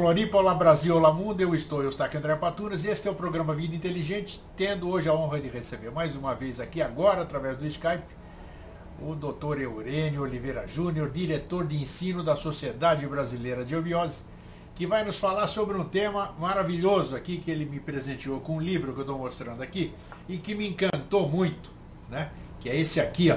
[0.00, 3.10] Floripa, olá Brasil, olá mundo, eu estou, eu estou aqui André Patunas e este é
[3.10, 7.20] o programa Vida Inteligente, tendo hoje a honra de receber mais uma vez aqui agora,
[7.20, 8.02] através do Skype,
[8.98, 9.60] o Dr.
[9.60, 14.22] Eurênio Oliveira Júnior, diretor de ensino da Sociedade Brasileira de Obiose,
[14.74, 18.60] que vai nos falar sobre um tema maravilhoso aqui, que ele me presenteou com um
[18.60, 19.92] livro que eu estou mostrando aqui,
[20.26, 21.70] e que me encantou muito,
[22.08, 22.30] né?
[22.58, 23.36] que é esse aqui, ó.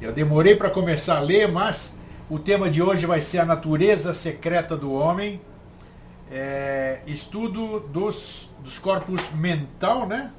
[0.00, 1.98] Eu demorei para começar a ler, mas
[2.30, 5.38] o tema de hoje vai ser a natureza secreta do homem,
[6.30, 10.32] é, estudo dos, dos corpos mental, né?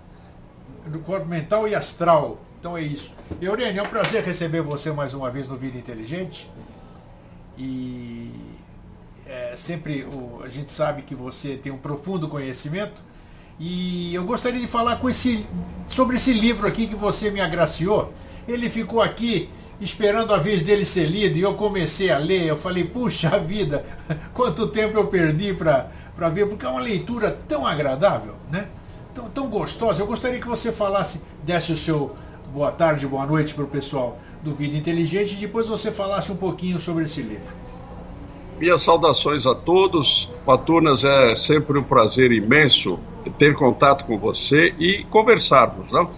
[0.85, 2.39] Do corpo mental e astral.
[2.59, 3.15] Então é isso.
[3.41, 6.49] Eurênio, é um prazer receber você mais uma vez no Vida Inteligente.
[7.57, 8.31] E
[9.25, 13.03] é, sempre o, a gente sabe que você tem um profundo conhecimento.
[13.59, 15.45] E eu gostaria de falar com esse,
[15.87, 18.13] sobre esse livro aqui que você me agraciou.
[18.47, 19.49] Ele ficou aqui
[19.81, 22.45] esperando a vez dele ser lido e eu comecei a ler.
[22.45, 23.85] Eu falei, puxa vida,
[24.33, 28.67] quanto tempo eu perdi para ver, porque é uma leitura tão agradável, né?
[29.13, 30.01] Tão, tão gostosa.
[30.01, 32.15] Eu gostaria que você falasse, desse o seu
[32.53, 36.35] boa tarde, boa noite para o pessoal do Vida Inteligente e depois você falasse um
[36.35, 37.53] pouquinho sobre esse livro.
[38.59, 40.29] Minhas saudações a todos.
[40.45, 42.99] Patunas, é sempre um prazer imenso
[43.37, 46.09] ter contato com você e conversarmos, não?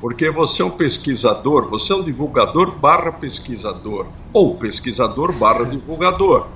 [0.00, 6.46] Porque você é um pesquisador, você é um divulgador barra pesquisador, ou pesquisador barra divulgador.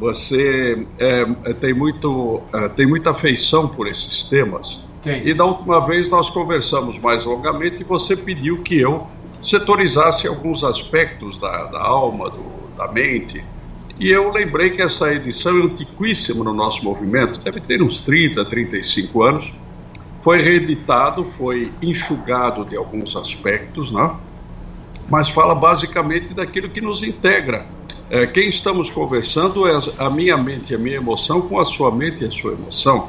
[0.00, 4.80] Você é, é, tem, muito, é, tem muita afeição por esses temas.
[5.02, 5.26] Tem.
[5.26, 9.06] E da última vez nós conversamos mais longamente e você pediu que eu
[9.40, 12.44] setorizasse alguns aspectos da, da alma, do,
[12.76, 13.44] da mente.
[14.00, 18.44] E eu lembrei que essa edição é antiquíssima no nosso movimento, deve ter uns 30,
[18.46, 19.52] 35 anos
[20.20, 24.14] foi reeditado, foi enxugado de alguns aspectos, né?
[25.08, 27.66] mas fala basicamente daquilo que nos integra.
[28.10, 31.90] É, quem estamos conversando é a minha mente e a minha emoção com a sua
[31.90, 33.08] mente e a sua emoção.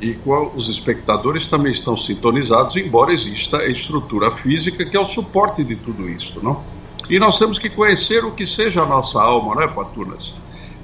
[0.00, 0.16] E
[0.54, 5.74] os espectadores também estão sintonizados, embora exista a estrutura física que é o suporte de
[5.74, 6.40] tudo isso.
[6.42, 6.62] Não?
[7.10, 10.34] E nós temos que conhecer o que seja a nossa alma, não é, Patunas?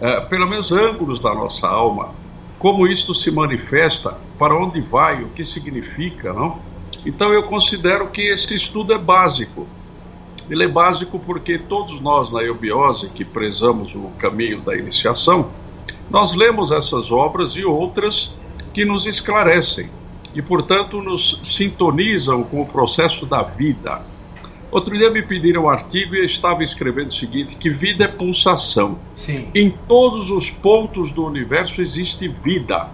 [0.00, 2.10] É, pelo menos ângulos da nossa alma
[2.64, 6.60] como isto se manifesta, para onde vai, o que significa, não?
[7.04, 9.68] Então eu considero que esse estudo é básico.
[10.48, 15.50] Ele é básico porque todos nós na eubiose que prezamos o caminho da iniciação,
[16.08, 18.32] nós lemos essas obras e outras
[18.72, 19.90] que nos esclarecem
[20.34, 24.00] e, portanto, nos sintonizam com o processo da vida.
[24.74, 28.08] Outro dia me pediram um artigo e eu estava escrevendo o seguinte: que vida é
[28.08, 28.98] pulsação.
[29.14, 29.48] Sim.
[29.54, 32.90] Em todos os pontos do universo existe vida.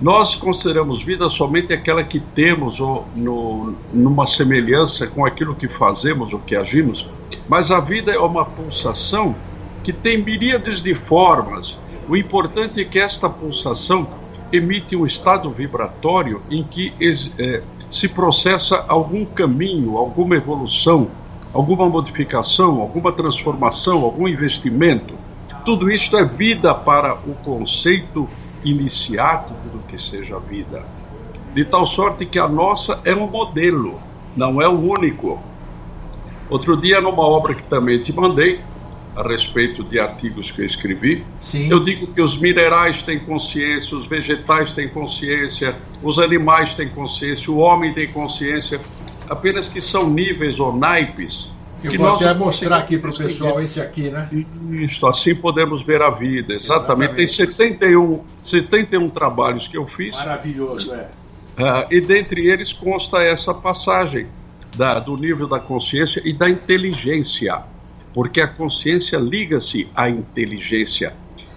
[0.00, 6.32] Nós consideramos vida somente aquela que temos ou no, numa semelhança com aquilo que fazemos
[6.32, 7.10] ou que agimos,
[7.48, 9.34] mas a vida é uma pulsação
[9.82, 11.76] que tem miríades de formas.
[12.08, 14.06] O importante é que esta pulsação
[14.52, 16.92] emite um estado vibratório em que
[17.38, 21.08] é, se processa algum caminho, alguma evolução,
[21.52, 25.14] alguma modificação, alguma transformação, algum investimento.
[25.64, 28.28] Tudo isto é vida para o conceito
[28.64, 30.84] iniciático do que seja a vida.
[31.54, 34.00] De tal sorte que a nossa é um modelo,
[34.36, 35.42] não é o único.
[36.50, 38.60] Outro dia, numa obra que também te mandei,
[39.14, 41.24] a respeito de artigos que eu escrevi.
[41.40, 41.68] Sim.
[41.70, 47.52] Eu digo que os minerais têm consciência, os vegetais têm consciência, os animais têm consciência,
[47.52, 48.80] o homem tem consciência,
[49.28, 51.50] apenas que são níveis ou naipes.
[51.82, 54.28] Eu que vou até mostrar aqui para o pessoal esse aqui, né?
[54.70, 57.12] Isso, assim podemos ver a vida, exatamente.
[57.12, 57.14] exatamente.
[57.14, 60.16] Tem 71, 71 trabalhos que eu fiz.
[60.16, 61.08] Maravilhoso, é.
[61.58, 64.28] Uh, e dentre eles consta essa passagem
[64.76, 67.64] da, do nível da consciência e da inteligência
[68.12, 71.14] porque a consciência liga-se à inteligência.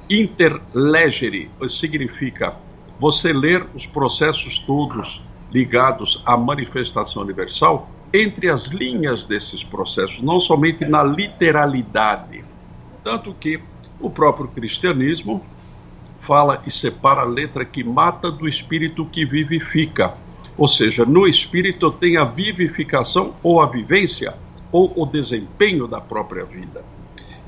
[0.10, 2.56] Interlegere significa
[3.00, 5.22] você ler os processos todos
[5.52, 12.44] ligados à manifestação universal entre as linhas desses processos, não somente na literalidade.
[13.04, 13.60] Tanto que
[14.00, 15.44] o próprio cristianismo
[16.18, 20.14] fala e separa a letra que mata do espírito que vivifica.
[20.58, 24.36] Ou seja, no espírito tem a vivificação ou a vivência
[24.72, 26.84] ou o desempenho da própria vida.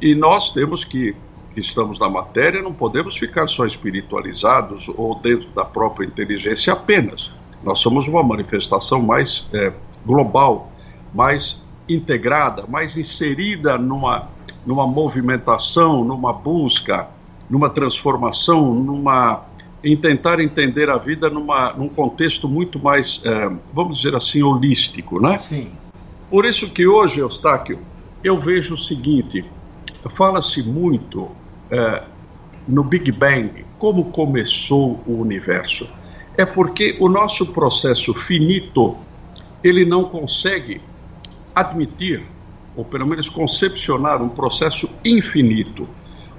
[0.02, 1.16] E nós temos que,
[1.54, 7.32] que estamos na matéria, não podemos ficar só espiritualizados ou dentro da própria inteligência apenas.
[7.64, 9.72] Nós somos uma manifestação mais é,
[10.06, 10.72] global,
[11.14, 14.28] mais integrada, mais inserida numa,
[14.66, 17.08] numa movimentação, numa busca,
[17.50, 19.46] numa transformação, numa
[19.84, 25.22] em tentar entender a vida numa, num contexto muito mais, é, vamos dizer assim, holístico,
[25.22, 25.38] né?
[25.38, 25.74] Sim.
[26.34, 27.80] Por isso que hoje, Eustáquio,
[28.24, 29.46] eu vejo o seguinte:
[30.10, 31.30] fala-se muito
[31.70, 32.06] é,
[32.68, 35.88] no Big Bang, como começou o universo.
[36.36, 38.98] É porque o nosso processo finito,
[39.64, 40.82] ele não consegue
[41.54, 42.26] admitir,
[42.76, 45.88] ou pelo menos concepcionar, um processo infinito.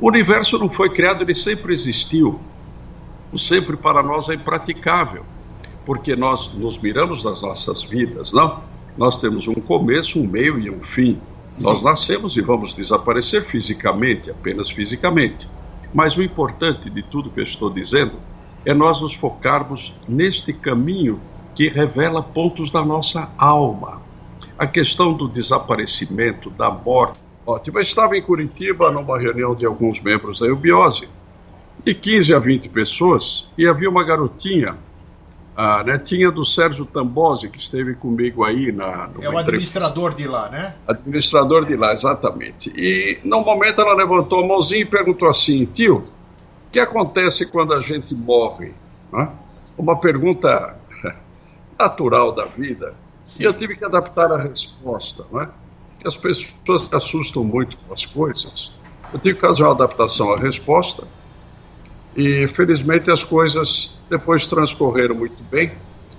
[0.01, 2.41] O universo não foi criado, ele sempre existiu.
[3.33, 5.25] O sempre para nós é impraticável,
[5.87, 8.74] porque nós nos miramos nas nossas vidas, não?
[8.97, 11.21] Nós temos um começo, um meio e um fim.
[11.61, 15.49] Nós nascemos e vamos desaparecer fisicamente, apenas fisicamente.
[15.93, 18.19] Mas o importante de tudo que eu estou dizendo
[18.65, 21.21] é nós nos focarmos neste caminho
[21.55, 24.01] que revela pontos da nossa alma.
[24.57, 27.19] A questão do desaparecimento, da morte.
[27.47, 31.09] Ótimo, eu estava em Curitiba numa reunião de alguns membros da Eubiose,
[31.85, 34.77] de 15 a 20 pessoas, e havia uma garotinha
[35.57, 39.09] a netinha do Sérgio Tambosi, que esteve comigo aí na.
[39.21, 40.75] É o administrador de lá, né?
[40.87, 42.73] Administrador de lá, exatamente.
[42.77, 47.73] E no momento ela levantou a mãozinha e perguntou assim: tio, o que acontece quando
[47.73, 48.75] a gente morre?
[49.79, 50.77] Uma pergunta
[51.79, 52.95] natural da vida.
[53.29, 53.45] Sim.
[53.45, 55.49] E eu tive que adaptar a resposta, não é?
[56.01, 58.73] Que as pessoas se assustam muito com as coisas.
[59.13, 61.07] Eu tive que fazer uma adaptação à resposta
[62.17, 65.73] e felizmente as coisas depois transcorreram muito bem.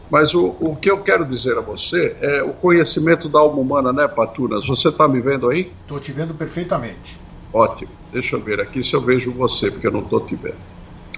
[0.10, 3.92] Mas o, o que eu quero dizer a você é o conhecimento da alma humana,
[3.92, 4.68] né, Patunas?
[4.68, 5.72] Você está me vendo aí?
[5.82, 7.18] Estou te vendo perfeitamente.
[7.52, 7.92] Ótimo.
[8.12, 10.58] Deixa eu ver aqui se eu vejo você, porque eu não estou te vendo.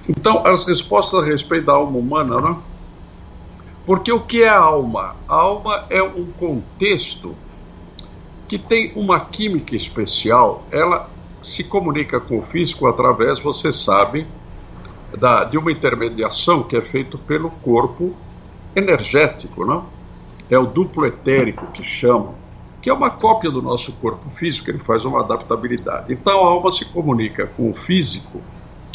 [0.07, 2.57] Então, as respostas a respeito da alma humana, né?
[3.85, 5.15] Porque o que é a alma?
[5.27, 7.35] A alma é um contexto
[8.47, 10.63] que tem uma química especial.
[10.71, 11.09] Ela
[11.41, 14.25] se comunica com o físico através, você sabe,
[15.15, 18.15] da, de uma intermediação que é feito pelo corpo
[18.75, 19.85] energético, não?
[20.49, 22.35] É o duplo etérico que chamam,
[22.81, 26.13] que é uma cópia do nosso corpo físico, ele faz uma adaptabilidade.
[26.13, 28.41] Então a alma se comunica com o físico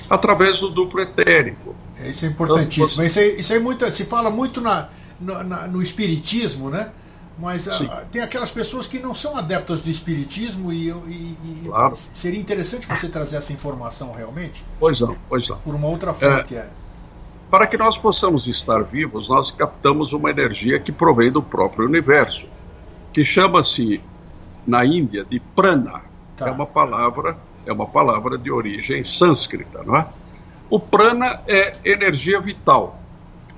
[0.08, 1.74] através do duplo etérico.
[1.98, 2.84] É, isso é importantíssimo.
[2.84, 3.06] Então, você...
[3.06, 4.88] isso, é, isso é muito, se fala muito na,
[5.20, 6.92] no, na, no espiritismo, né?
[7.38, 11.62] Mas a, ah, tem aquelas pessoas que não são adeptas do espiritismo e, e, e
[11.64, 11.96] claro.
[11.96, 14.64] seria interessante você trazer essa informação realmente?
[14.78, 15.58] Pois não, pois não.
[15.58, 16.58] Por uma outra fonte, é.
[16.58, 16.70] é.
[17.50, 22.46] Para que nós possamos estar vivos, nós captamos uma energia que provém do próprio universo,
[23.12, 24.00] que chama-se
[24.66, 26.02] na Índia de prana.
[26.36, 26.48] Tá.
[26.48, 27.36] É uma palavra,
[27.66, 30.06] é uma palavra de origem sânscrita, não é?
[30.70, 32.98] O prana é energia vital,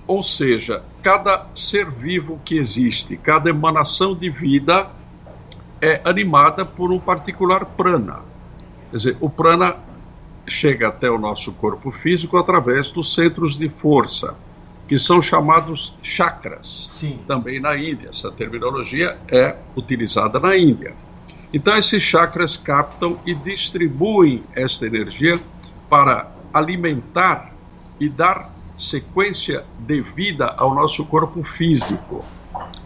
[0.06, 4.90] ou seja, cada ser vivo que existe, cada emanação de vida
[5.80, 8.20] é animada por um particular prana.
[8.90, 9.76] Quer dizer, o prana
[10.46, 14.34] chega até o nosso corpo físico através dos centros de força,
[14.86, 16.86] que são chamados chakras.
[16.90, 17.18] Sim.
[17.26, 18.10] Também na Índia.
[18.10, 20.94] Essa terminologia é utilizada na Índia.
[21.52, 25.40] Então, esses chakras captam e distribuem esta energia
[25.88, 27.54] para alimentar
[27.98, 28.53] e dar
[28.88, 32.24] sequência devida ao nosso corpo físico.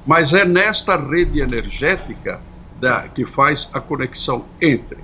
[0.07, 2.41] Mas é nesta rede energética
[2.81, 4.99] da, que faz a conexão entre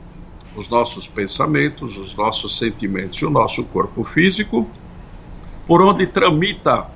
[0.56, 4.68] os nossos pensamentos, os nossos sentimentos e o nosso corpo físico,
[5.66, 6.88] por onde tramita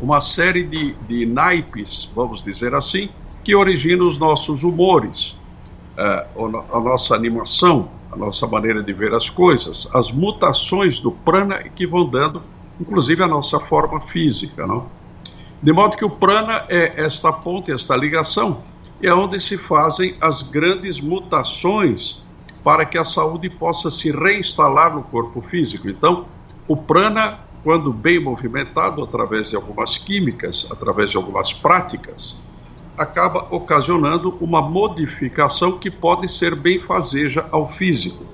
[0.00, 3.08] uma série de, de naipes, vamos dizer assim,
[3.44, 5.36] que originam os nossos humores,
[5.96, 11.62] uh, a nossa animação, a nossa maneira de ver as coisas, as mutações do prana
[11.62, 12.42] que vão dando
[12.80, 14.66] inclusive a nossa forma física.
[14.66, 14.86] Não?
[15.62, 18.62] De modo que o prana é esta ponte, esta ligação,
[19.02, 22.22] é onde se fazem as grandes mutações
[22.62, 25.88] para que a saúde possa se reinstalar no corpo físico.
[25.88, 26.26] Então,
[26.66, 32.36] o prana, quando bem movimentado através de algumas químicas, através de algumas práticas,
[32.96, 38.24] acaba ocasionando uma modificação que pode ser benfazeja ao físico.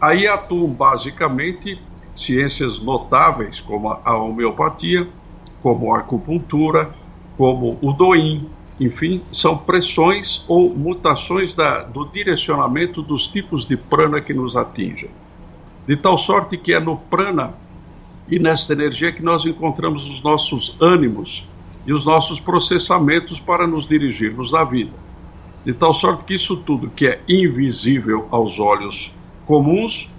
[0.00, 1.80] Aí atuam basicamente
[2.18, 5.08] ciências notáveis como a homeopatia,
[5.62, 6.94] como a acupuntura,
[7.36, 8.48] como o doim,
[8.80, 15.10] enfim, são pressões ou mutações da, do direcionamento dos tipos de prana que nos atingem.
[15.86, 17.54] De tal sorte que é no prana
[18.28, 21.48] e nesta energia que nós encontramos os nossos ânimos
[21.86, 24.92] e os nossos processamentos para nos dirigirmos na vida.
[25.64, 29.14] De tal sorte que isso tudo que é invisível aos olhos
[29.46, 30.10] comuns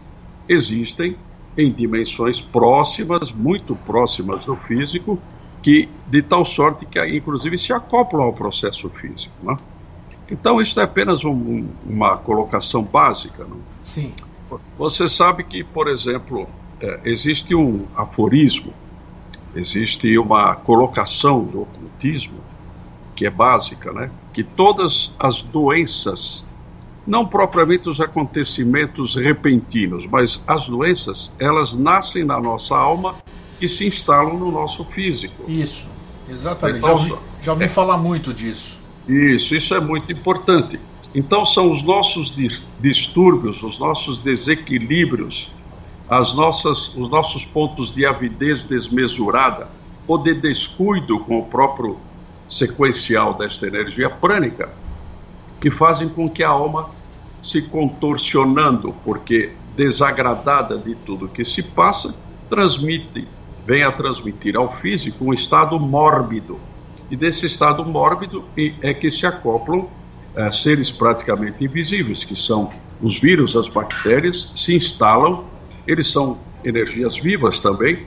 [0.48, 1.16] existem
[1.58, 5.20] em dimensões próximas, muito próximas do físico,
[5.62, 9.34] que de tal sorte que inclusive se acoplam ao processo físico.
[9.44, 9.56] Né?
[10.32, 13.44] Então isso é apenas um, uma colocação básica.
[13.44, 13.60] Não?
[13.84, 14.14] Sim.
[14.78, 16.48] Você sabe que, por exemplo,
[16.82, 18.74] é, existe um aforismo,
[19.56, 22.40] existe uma colocação do ocultismo
[23.16, 24.10] que é básica, né?
[24.32, 26.44] Que todas as doenças
[27.10, 33.16] não propriamente os acontecimentos repentinos, mas as doenças, elas nascem na nossa alma
[33.60, 35.50] e se instalam no nosso físico.
[35.50, 35.88] Isso,
[36.30, 36.78] exatamente.
[36.78, 38.80] Então, já ouvi, já ouvi é, falar muito disso.
[39.08, 40.80] Isso, isso é muito importante.
[41.16, 42.32] Então, são os nossos
[42.80, 45.52] distúrbios, os nossos desequilíbrios,
[46.08, 49.68] as nossas, os nossos pontos de avidez desmesurada
[50.08, 51.98] ou de descuido com o próprio
[52.48, 54.70] sequencial desta energia prânica,
[55.60, 56.99] que fazem com que a alma
[57.42, 62.14] se contorcionando, porque desagradada de tudo que se passa,
[62.50, 63.28] transmite,
[63.66, 66.60] vem a transmitir ao físico um estado mórbido.
[67.10, 68.44] E desse estado mórbido
[68.82, 69.88] é que se acoplam
[70.36, 72.70] é, seres praticamente invisíveis, que são
[73.02, 75.46] os vírus, as bactérias, se instalam,
[75.88, 78.06] eles são energias vivas também,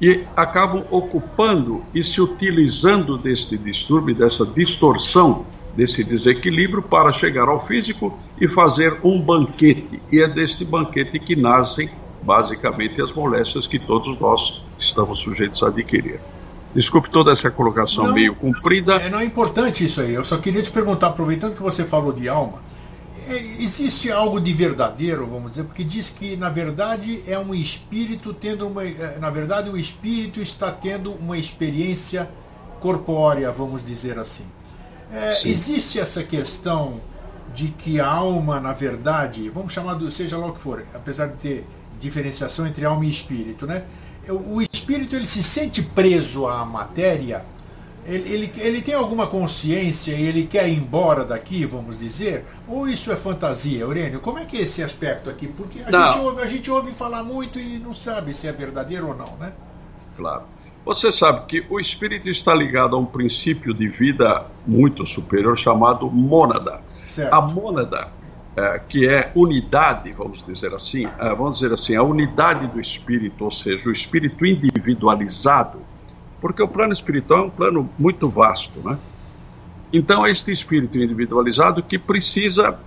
[0.00, 7.66] e acabam ocupando e se utilizando deste distúrbio, dessa distorção desse desequilíbrio para chegar ao
[7.66, 10.00] físico e fazer um banquete.
[10.10, 11.90] E é deste banquete que nascem
[12.22, 16.20] basicamente as moléstias que todos nós estamos sujeitos a adquirir.
[16.74, 18.96] Desculpe toda essa colocação não, meio comprida.
[18.96, 20.12] É, não é importante isso aí.
[20.12, 22.60] Eu só queria te perguntar, aproveitando que você falou de alma,
[23.28, 28.34] é, existe algo de verdadeiro, vamos dizer, porque diz que na verdade é um espírito
[28.34, 32.28] tendo uma, é, na verdade o espírito está tendo uma experiência
[32.78, 34.44] corpórea, vamos dizer assim.
[35.10, 37.00] É, existe essa questão
[37.56, 41.28] de que a alma, na verdade, vamos chamar do, seja lá o que for, apesar
[41.28, 41.66] de ter
[41.98, 43.84] diferenciação entre alma e espírito, né?
[44.28, 47.46] O espírito ele se sente preso à matéria,
[48.04, 52.44] ele, ele, ele tem alguma consciência e ele quer ir embora daqui, vamos dizer?
[52.68, 54.20] Ou isso é fantasia, Aurênio?
[54.20, 55.48] Como é que é esse aspecto aqui?
[55.48, 59.08] Porque a, gente ouve, a gente ouve falar muito e não sabe se é verdadeiro
[59.08, 59.52] ou não, né?
[60.16, 60.42] Claro.
[60.84, 66.08] Você sabe que o espírito está ligado a um princípio de vida muito superior chamado
[66.10, 66.80] mônada.
[67.16, 67.32] Certo.
[67.32, 68.08] A mônada,
[68.54, 73.42] é, que é unidade, vamos dizer assim, é, vamos dizer assim, a unidade do espírito,
[73.42, 75.80] ou seja, o espírito individualizado,
[76.42, 78.98] porque o plano espiritual é um plano muito vasto, né?
[79.90, 82.78] Então, é este espírito individualizado que precisa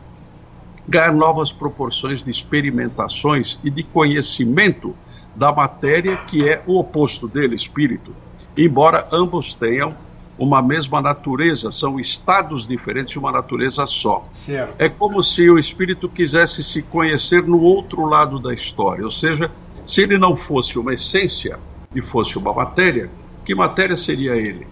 [0.88, 4.96] ganhar novas proporções de experimentações e de conhecimento
[5.36, 8.14] da matéria, que é o oposto dele, espírito.
[8.56, 9.96] Embora ambos tenham
[10.40, 14.24] uma mesma natureza, são estados diferentes de uma natureza só.
[14.32, 14.76] Certo.
[14.80, 19.52] É como se o espírito quisesse se conhecer no outro lado da história, ou seja,
[19.86, 21.60] se ele não fosse uma essência
[21.94, 23.10] e fosse uma matéria,
[23.44, 24.66] que matéria seria ele?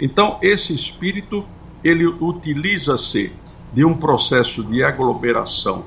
[0.00, 1.46] Então, esse espírito,
[1.84, 3.30] ele utiliza-se
[3.72, 5.84] de um processo de aglomeração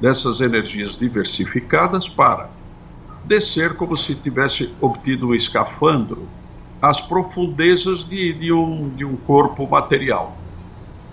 [0.00, 2.50] dessas energias diversificadas para
[3.24, 6.28] descer como se tivesse obtido um escafandro
[6.80, 10.36] às profundezas de, de, um, de um corpo material.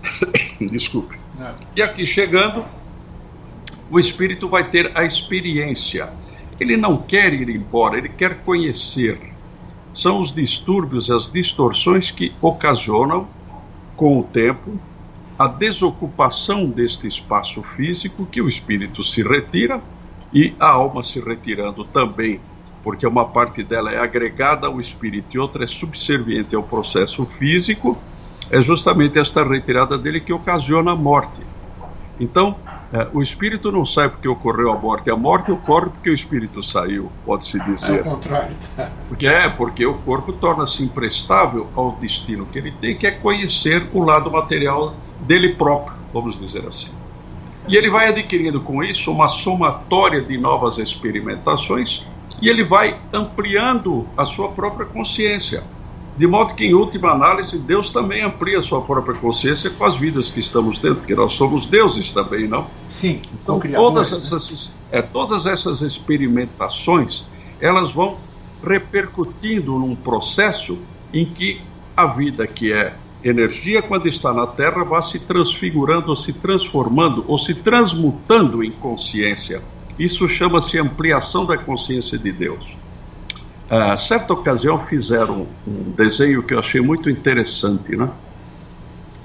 [0.60, 1.18] Desculpe.
[1.40, 1.54] É.
[1.76, 2.64] E aqui chegando,
[3.90, 6.12] o espírito vai ter a experiência.
[6.60, 9.34] Ele não quer ir embora, ele quer conhecer.
[9.94, 13.28] São os distúrbios, as distorções que ocasionam,
[13.96, 14.78] com o tempo,
[15.38, 19.82] a desocupação deste espaço físico que o espírito se retira
[20.34, 22.40] e a alma se retirando também,
[22.86, 27.98] porque uma parte dela é agregada ao espírito e outra é subserviente ao processo físico,
[28.52, 31.42] é justamente esta retirada dele que ocasiona a morte.
[32.20, 32.56] Então,
[32.94, 36.62] é, o espírito não sai porque ocorreu a morte, a morte ocorre porque o espírito
[36.62, 37.90] saiu, pode-se dizer.
[37.90, 38.56] É o contrário.
[38.78, 38.92] Tá?
[39.10, 43.90] Porque é, porque o corpo torna-se imprestável ao destino que ele tem, que é conhecer
[43.94, 46.92] o lado material dele próprio, vamos dizer assim.
[47.68, 52.06] E ele vai adquirindo com isso uma somatória de novas experimentações
[52.42, 55.64] e ele vai ampliando a sua própria consciência.
[56.18, 59.98] De modo que, em última análise, Deus também amplia a sua própria consciência com as
[59.98, 62.68] vidas que estamos tendo, porque nós somos deuses também, não?
[62.90, 64.18] Sim, então, todas né?
[64.18, 67.26] essas, é, todas essas experimentações
[67.60, 68.18] elas vão
[68.64, 70.80] repercutindo num processo
[71.14, 71.62] em que
[71.96, 77.26] a vida que é energia, quando está na Terra, vai se transfigurando, ou se transformando,
[77.28, 79.62] ou se transmutando em consciência.
[79.98, 82.78] Isso chama-se ampliação da consciência de Deus.
[83.70, 88.10] A certa ocasião fizeram um desenho que eu achei muito interessante, né?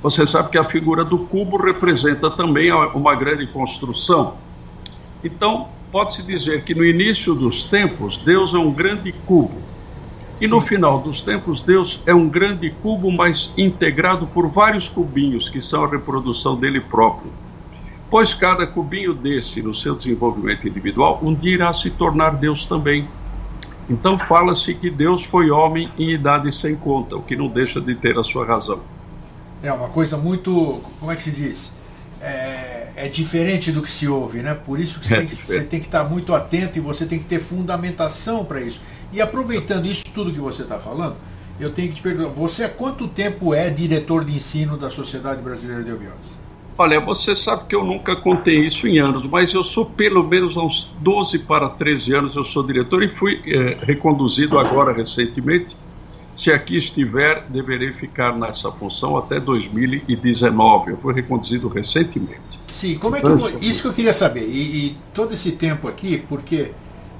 [0.02, 4.36] Você sabe que a figura do cubo representa também uma grande construção.
[5.22, 9.60] Então, pode-se dizer que no início dos tempos, Deus é um grande cubo
[10.40, 15.50] e no final dos tempos, Deus é um grande cubo, mas integrado por vários cubinhos,
[15.50, 17.30] que são a reprodução dele próprio.
[18.10, 23.08] Pois cada cubinho desse, no seu desenvolvimento individual, um dia irá se tornar Deus também.
[23.88, 27.94] Então fala-se que Deus foi homem em idade sem conta, o que não deixa de
[27.94, 28.80] ter a sua razão.
[29.62, 31.72] É uma coisa muito, como é que se diz?
[32.20, 34.54] É, é diferente do que se ouve, né?
[34.54, 37.06] Por isso que você, é tem, que, você tem que estar muito atento e você
[37.06, 38.80] tem que ter fundamentação para isso.
[39.12, 41.16] E aproveitando isso tudo que você está falando,
[41.60, 45.42] eu tenho que te perguntar, você há quanto tempo é diretor de ensino da Sociedade
[45.42, 46.39] Brasileira de Eubiose?
[46.80, 50.56] Olha, você sabe que eu nunca contei isso em anos, mas eu sou pelo menos
[50.56, 55.76] há uns 12 para 13 anos eu sou diretor e fui é, reconduzido agora recentemente.
[56.34, 60.92] Se aqui estiver, deverei ficar nessa função até 2019.
[60.92, 62.58] Eu fui reconduzido recentemente.
[62.68, 64.48] Sim, como é que eu, isso que eu queria saber.
[64.48, 66.70] E, e todo esse tempo aqui, porque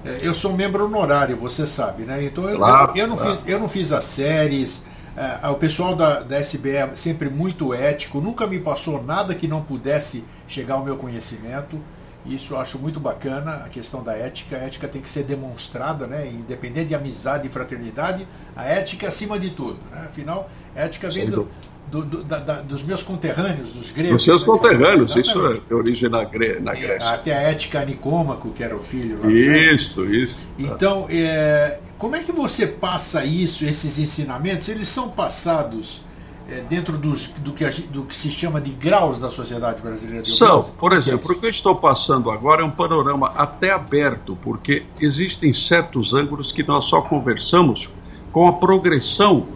[0.06, 2.24] é, eu sou membro honorário, você sabe, né?
[2.24, 3.36] Então eu, claro, eu, eu não, claro.
[3.36, 4.86] fiz, eu não fiz as séries.
[5.16, 9.48] É, o pessoal da, da SBE é sempre muito ético, nunca me passou nada que
[9.48, 11.80] não pudesse chegar ao meu conhecimento.
[12.24, 14.56] Isso eu acho muito bacana, a questão da ética.
[14.56, 16.28] A ética tem que ser demonstrada, né?
[16.28, 19.78] independente de amizade e fraternidade, a ética é acima de tudo.
[19.90, 20.06] Né?
[20.06, 21.48] Afinal, a ética vem do,
[21.90, 24.12] do, do, da, dos meus conterrâneos, dos gregos.
[24.12, 24.46] Dos seus né?
[24.46, 27.10] conterrâneos, isso é origem na, na Grécia.
[27.10, 29.18] até a ética Nicômaco, que era o filho.
[29.22, 30.40] Lá, isso, isso.
[30.58, 34.68] Então, é, como é que você passa isso, esses ensinamentos?
[34.68, 36.04] Eles são passados
[36.48, 40.30] é, dentro dos, do, que, do que se chama de graus da sociedade brasileira de
[40.30, 43.70] São, por é exemplo, é o que eu estou passando agora é um panorama até
[43.70, 47.90] aberto, porque existem certos ângulos que nós só conversamos
[48.32, 49.46] com a progressão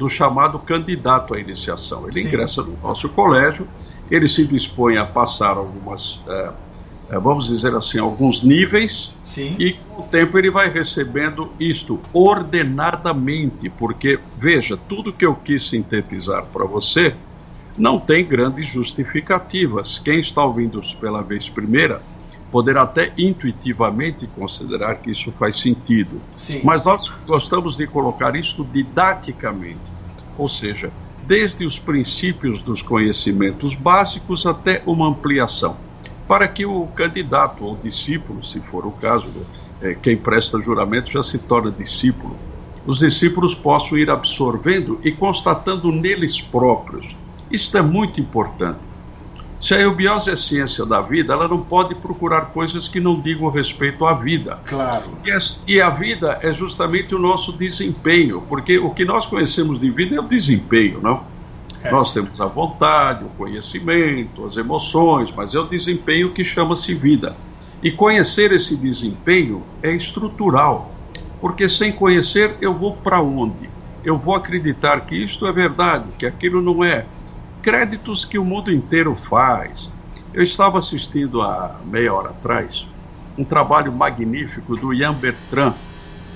[0.00, 2.08] do chamado candidato à iniciação.
[2.08, 2.28] Ele Sim.
[2.28, 3.68] ingressa no nosso colégio,
[4.10, 6.50] ele se dispõe a passar algumas, é,
[7.10, 9.54] é, vamos dizer assim, alguns níveis, Sim.
[9.58, 15.68] e com o tempo ele vai recebendo isto ordenadamente, porque, veja, tudo que eu quis
[15.68, 17.14] sintetizar para você
[17.76, 19.98] não tem grandes justificativas.
[19.98, 22.02] Quem está ouvindo pela vez primeira
[22.50, 26.20] poderá até intuitivamente considerar que isso faz sentido.
[26.36, 26.60] Sim.
[26.64, 29.92] Mas nós gostamos de colocar isso didaticamente,
[30.36, 30.92] ou seja,
[31.26, 35.76] desde os princípios dos conhecimentos básicos até uma ampliação,
[36.26, 39.30] para que o candidato ou discípulo, se for o caso,
[39.80, 42.36] é, quem presta juramento já se torna discípulo,
[42.86, 47.14] os discípulos possam ir absorvendo e constatando neles próprios.
[47.50, 48.89] Isto é muito importante
[49.60, 53.50] se a eubiose é ciência da vida, ela não pode procurar coisas que não digam
[53.50, 54.58] respeito à vida.
[54.64, 55.18] Claro.
[55.66, 60.16] E, a vida é justamente o nosso desempenho, porque o que nós conhecemos de vida
[60.16, 61.24] é o desempenho, não?
[61.84, 61.90] É.
[61.90, 67.36] Nós temos a vontade, o conhecimento, as emoções, mas é o desempenho que chama-se vida.
[67.82, 70.90] E conhecer esse desempenho é estrutural,
[71.38, 73.68] porque sem conhecer eu vou para onde?
[74.02, 77.04] Eu vou acreditar que isto é verdade, que aquilo não é
[77.62, 79.90] créditos que o mundo inteiro faz.
[80.32, 82.86] Eu estava assistindo há meia hora atrás
[83.38, 85.74] um trabalho magnífico do Ian Bertrand,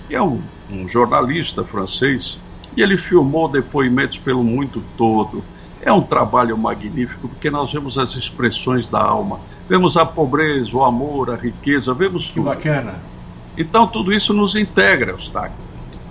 [0.08, 2.38] que é um, um jornalista francês,
[2.76, 5.44] e ele filmou depoimentos pelo mundo todo.
[5.82, 10.82] É um trabalho magnífico porque nós vemos as expressões da alma, vemos a pobreza, o
[10.82, 12.50] amor, a riqueza, vemos tudo.
[12.50, 12.94] Que bacana.
[13.56, 15.62] Então tudo isso nos integra, Eustáquio.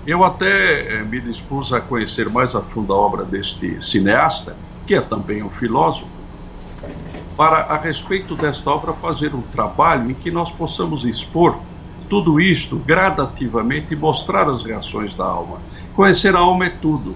[0.06, 4.96] Eu até eh, me dispus a conhecer mais a fundo a obra deste cineasta, que
[4.96, 6.08] é também um filósofo,
[7.38, 11.58] para, a respeito desta obra, fazer um trabalho em que nós possamos expor
[12.10, 15.58] tudo isto gradativamente e mostrar as reações da alma.
[15.96, 17.16] Conhecer a alma é tudo.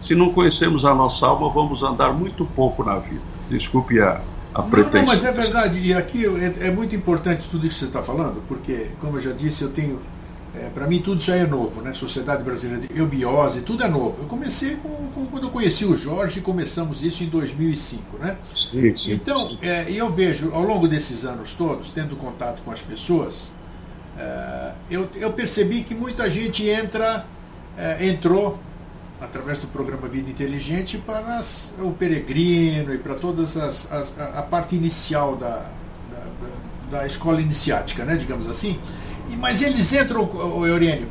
[0.00, 3.20] Se não conhecemos a nossa alma, vamos andar muito pouco na vida.
[3.50, 4.20] Desculpe a,
[4.54, 5.00] a pretensão.
[5.00, 5.78] Não, não, mas é verdade.
[5.78, 9.20] E aqui é, é muito importante tudo isso que você está falando, porque, como eu
[9.20, 10.00] já disse, eu tenho
[10.58, 11.92] é, para mim tudo já é novo, né?
[11.92, 14.22] Sociedade Brasileira de Eubiose, tudo é novo.
[14.22, 18.38] Eu comecei com, com, quando eu conheci o Jorge, começamos isso em 2005, né?
[18.56, 19.56] Sim, sim, então.
[19.62, 23.52] É, eu vejo ao longo desses anos todos, tendo contato com as pessoas,
[24.18, 27.24] é, eu, eu, percebi que muita gente entra,
[27.76, 28.58] é, entrou
[29.20, 34.40] através do programa Vida Inteligente para as, o peregrino e para todas as, as a,
[34.40, 35.70] a, parte inicial da,
[36.10, 38.16] da, da, da escola iniciática, né?
[38.16, 38.78] Digamos assim
[39.36, 40.28] mas eles entram,
[40.66, 41.08] Eurênio,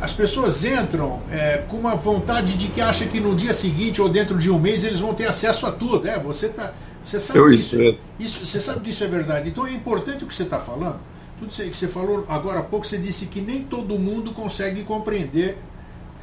[0.00, 4.08] as pessoas entram é, com uma vontade de que acha que no dia seguinte ou
[4.08, 6.08] dentro de um mês eles vão ter acesso a tudo.
[6.08, 6.72] É, você tá,
[7.04, 7.76] você sabe Eu isso,
[8.18, 9.50] isso, você sabe que isso é verdade.
[9.50, 10.98] Então é importante o que você está falando.
[11.38, 14.84] Tudo isso que você falou agora há pouco, você disse que nem todo mundo consegue
[14.84, 15.58] compreender.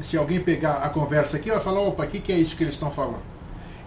[0.02, 2.63] Se alguém pegar a conversa aqui, vai falar, opa, o que, que é isso que
[2.63, 3.37] eles estão falando?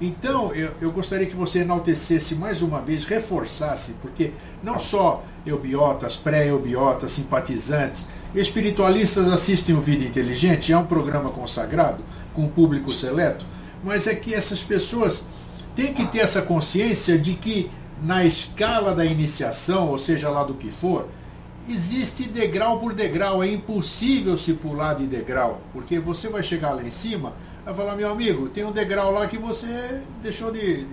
[0.01, 4.33] Então, eu, eu gostaria que você enaltecesse mais uma vez, reforçasse, porque
[4.63, 12.49] não só eubiotas, pré-eubiotas, simpatizantes, espiritualistas assistem o Vida Inteligente, é um programa consagrado, com
[12.49, 13.45] público seleto,
[13.85, 15.27] mas é que essas pessoas
[15.77, 17.71] têm que ter essa consciência de que
[18.03, 21.09] na escala da iniciação, ou seja lá do que for,
[21.69, 26.83] existe degrau por degrau, é impossível se pular de degrau, porque você vai chegar lá
[26.83, 27.35] em cima
[27.65, 30.85] Vai falar, meu amigo, tem um degrau lá que você deixou de.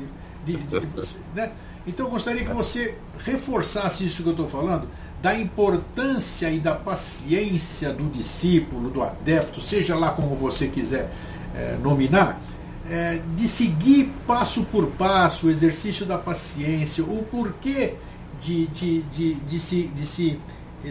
[0.45, 1.51] de, de, de você, né?
[1.85, 4.89] Então eu gostaria que você reforçasse isso que eu estou falando,
[5.21, 11.09] da importância e da paciência do discípulo, do adepto, seja lá como você quiser
[11.55, 12.41] é, nominar,
[12.89, 17.95] é, de seguir passo por passo o exercício da paciência, o porquê
[18.41, 20.39] de, de, de, de, se, de se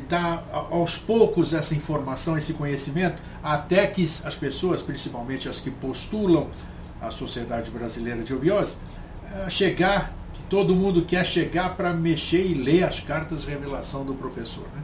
[0.09, 6.49] dar aos poucos essa informação, esse conhecimento, até que as pessoas, principalmente as que postulam
[7.01, 8.77] a Sociedade Brasileira de Obiose,
[9.33, 14.05] é, chegar, que todo mundo quer chegar para mexer e ler as cartas de revelação
[14.05, 14.65] do professor.
[14.75, 14.83] Né?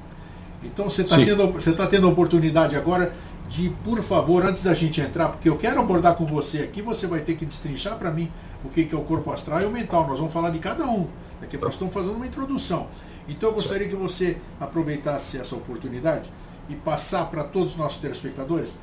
[0.65, 3.13] Então você está tendo, você tá tendo a oportunidade agora
[3.49, 7.07] de, por favor, antes da gente entrar, porque eu quero abordar com você aqui, você
[7.07, 8.31] vai ter que destrinchar para mim
[8.65, 10.07] o que é o corpo astral e o mental.
[10.07, 11.07] Nós vamos falar de cada um.
[11.43, 12.87] Aqui nós estamos fazendo uma introdução.
[13.29, 16.33] Então eu gostaria que você aproveitasse essa oportunidade
[16.69, 18.79] e passar para todos os nossos telespectadores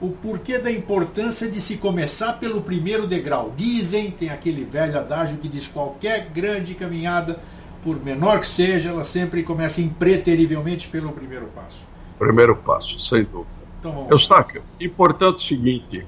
[0.00, 3.52] o porquê da importância de se começar pelo primeiro degrau.
[3.56, 7.40] Dizem, tem aquele velho adágio que diz qualquer grande caminhada,
[7.82, 11.88] por menor que seja, ela sempre começa impreterivelmente pelo primeiro passo.
[12.18, 13.48] Primeiro passo, sem dúvida.
[13.80, 16.06] Então, Eustáquio, importante o seguinte: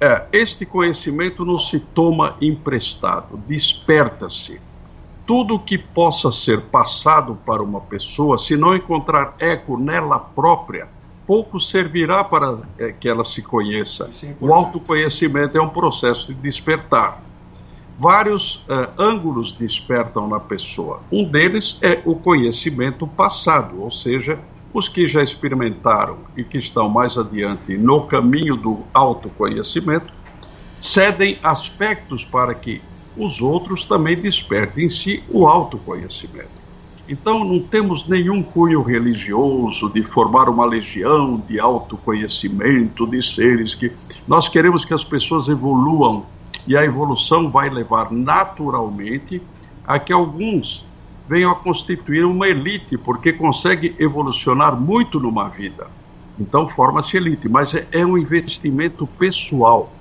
[0.00, 4.60] é, este conhecimento não se toma emprestado, desperta-se.
[5.26, 10.88] Tudo que possa ser passado para uma pessoa, se não encontrar eco nela própria,
[11.26, 14.10] pouco servirá para é, que ela se conheça.
[14.22, 17.22] É o autoconhecimento é um processo de despertar.
[17.98, 21.00] Vários é, ângulos despertam na pessoa.
[21.10, 24.38] Um deles é o conhecimento passado, ou seja,
[24.72, 30.12] os que já experimentaram e que estão mais adiante no caminho do autoconhecimento
[30.80, 32.82] cedem aspectos para que
[33.16, 36.64] os outros também despertem em si o autoconhecimento.
[37.08, 43.92] Então, não temos nenhum cunho religioso de formar uma legião de autoconhecimento, de seres que.
[44.26, 46.24] Nós queremos que as pessoas evoluam
[46.66, 49.42] e a evolução vai levar naturalmente
[49.86, 50.86] a que alguns
[51.28, 55.88] venham a constituir uma elite, porque consegue evolucionar muito numa vida.
[56.38, 59.92] Então forma-se elite, mas é, é um investimento pessoal.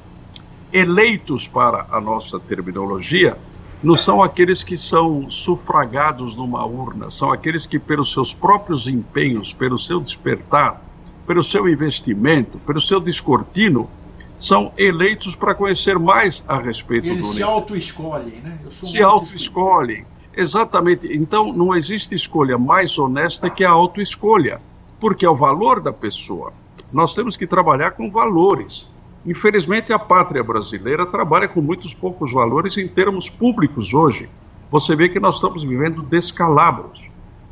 [0.73, 3.37] Eleitos para a nossa terminologia
[3.83, 9.53] não são aqueles que são sufragados numa urna, são aqueles que, pelos seus próprios empenhos,
[9.53, 10.81] pelo seu despertar,
[11.27, 13.89] pelo seu investimento, pelo seu descortino,
[14.39, 18.59] são eleitos para conhecer mais a respeito Eles do Eles se auto-escolhem, né?
[18.69, 20.05] se auto-escolhem.
[20.35, 21.07] Exatamente.
[21.15, 24.59] Então, não existe escolha mais honesta que a autoescolha,
[24.99, 26.51] porque é o valor da pessoa.
[26.91, 28.87] Nós temos que trabalhar com valores.
[29.25, 34.29] Infelizmente, a pátria brasileira trabalha com muitos poucos valores em termos públicos hoje.
[34.69, 37.07] Você vê que nós estamos vivendo descalabros.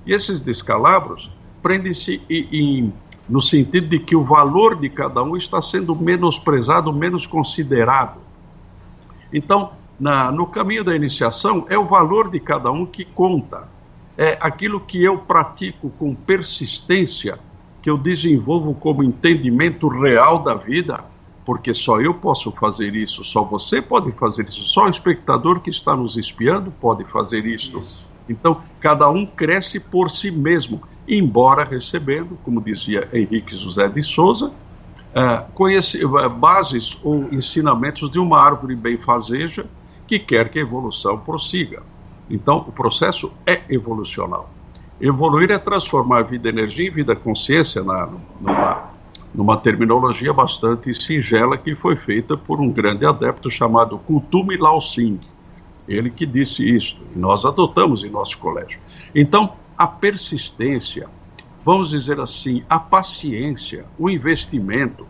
[0.06, 1.32] E esses descalabros
[1.62, 2.22] prendem-se
[3.30, 8.20] no sentido de que o valor de cada um está sendo menosprezado, menos considerado.
[9.32, 13.70] Então, na, no caminho da iniciação é o valor de cada um que conta.
[14.18, 17.40] É aquilo que eu pratico com persistência,
[17.82, 21.06] que eu desenvolvo como entendimento real da vida,
[21.46, 25.70] porque só eu posso fazer isso, só você pode fazer isso, só o espectador que
[25.70, 27.80] está nos espiando pode fazer isso.
[27.80, 28.08] isso.
[28.30, 34.52] Então, cada um cresce por si mesmo, embora recebendo, como dizia Henrique José de Souza,
[35.12, 39.66] uh, bases ou ensinamentos de uma árvore benfazeja
[40.08, 41.84] que quer que a evolução prossiga.
[42.30, 44.50] Então, o processo é evolucional.
[45.00, 48.08] Evoluir é transformar vida energia em vida consciência na,
[48.40, 48.91] numa,
[49.34, 55.22] numa terminologia bastante singela que foi feita por um grande adepto chamado Kutumi Lao Singh.
[55.88, 58.80] Ele que disse isto, e nós adotamos em nosso colégio.
[59.16, 61.10] Então, a persistência,
[61.66, 65.08] vamos dizer assim, a paciência, o investimento,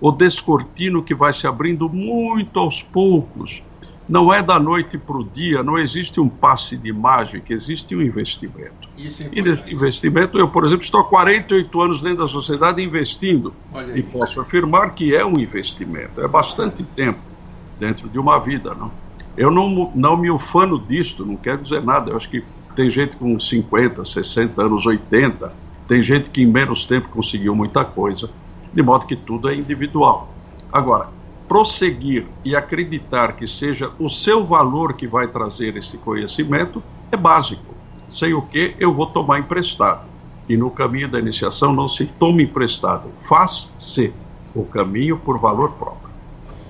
[0.00, 3.62] o descortino que vai se abrindo muito aos poucos,
[4.08, 8.00] não é da noite para o dia, não existe um passe de mágica, existe um
[8.00, 8.88] investimento.
[8.96, 13.52] É e nesse investimento, eu, por exemplo, estou há 48 anos dentro da sociedade investindo.
[13.94, 16.20] E posso afirmar que é um investimento.
[16.20, 17.18] É bastante tempo
[17.80, 18.74] dentro de uma vida.
[18.74, 18.92] Não?
[19.36, 22.12] Eu não, não me ufano disto, não quer dizer nada.
[22.12, 22.44] Eu acho que
[22.76, 25.52] tem gente com 50, 60 anos, 80,
[25.88, 28.30] tem gente que em menos tempo conseguiu muita coisa,
[28.72, 30.32] de modo que tudo é individual.
[30.72, 31.08] Agora,
[31.48, 37.74] prosseguir e acreditar que seja o seu valor que vai trazer esse conhecimento é básico.
[38.08, 40.06] Sem o que eu vou tomar emprestado.
[40.48, 44.12] E no caminho da iniciação não se toma emprestado, faz-se
[44.54, 46.10] o caminho por valor próprio.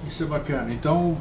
[0.08, 0.72] Isso é bacana.
[0.72, 1.16] Então,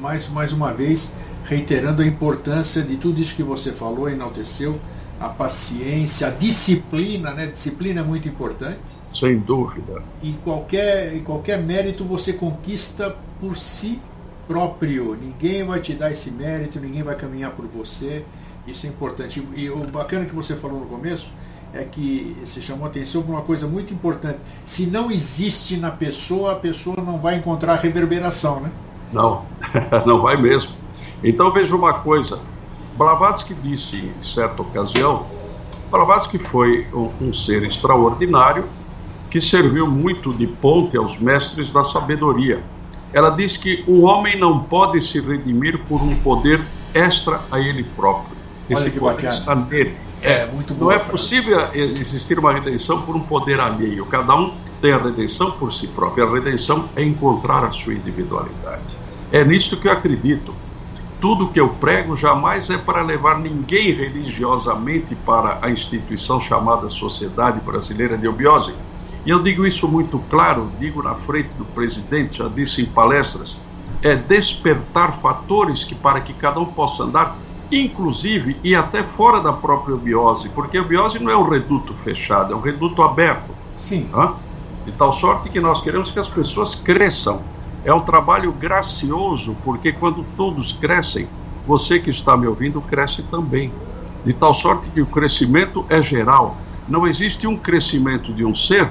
[0.00, 1.14] mais, mais uma vez,
[1.44, 4.78] reiterando a importância de tudo isso que você falou, enalteceu,
[5.20, 7.46] a paciência, a disciplina, né?
[7.46, 8.96] Disciplina é muito importante.
[9.12, 10.02] Sem dúvida.
[10.22, 14.00] E qualquer, qualquer mérito você conquista por si
[14.46, 15.16] próprio.
[15.20, 18.24] Ninguém vai te dar esse mérito, ninguém vai caminhar por você.
[18.66, 19.46] Isso é importante.
[19.54, 21.30] E o bacana que você falou no começo
[21.72, 24.38] é que você chamou atenção para uma coisa muito importante.
[24.64, 28.70] Se não existe na pessoa, a pessoa não vai encontrar reverberação, né?
[29.12, 29.44] Não,
[30.06, 30.72] não vai mesmo.
[31.22, 32.40] Então veja uma coisa.
[32.96, 35.26] Blavatsky disse em certa ocasião,
[35.90, 38.64] Blavatsky foi um, um ser extraordinário
[39.30, 42.62] que serviu muito de ponte aos mestres da sabedoria.
[43.12, 46.60] Ela diz que o homem não pode se redimir por um poder
[46.92, 48.36] extra a ele próprio.
[48.68, 49.96] Esse poder está nele.
[50.22, 54.06] É, muito Não é possível existir uma redenção por um poder alheio.
[54.06, 56.26] Cada um tem a redenção por si próprio.
[56.26, 58.96] A redenção é encontrar a sua individualidade.
[59.30, 60.54] É nisto que eu acredito.
[61.24, 67.62] Tudo que eu prego jamais é para levar ninguém religiosamente para a instituição chamada Sociedade
[67.62, 68.74] Brasileira de Obiose.
[69.24, 73.56] E eu digo isso muito claro, digo na frente do presidente, já disse em palestras,
[74.02, 77.38] é despertar fatores que para que cada um possa andar
[77.72, 82.52] inclusive e até fora da própria biose, porque a biose não é um reduto fechado,
[82.52, 83.50] é um reduto aberto.
[83.78, 84.10] Sim.
[84.84, 87.40] De tal sorte que nós queremos que as pessoas cresçam.
[87.84, 91.28] É um trabalho gracioso, porque quando todos crescem,
[91.66, 93.70] você que está me ouvindo cresce também.
[94.24, 96.56] De tal sorte que o crescimento é geral.
[96.88, 98.88] Não existe um crescimento de um ser.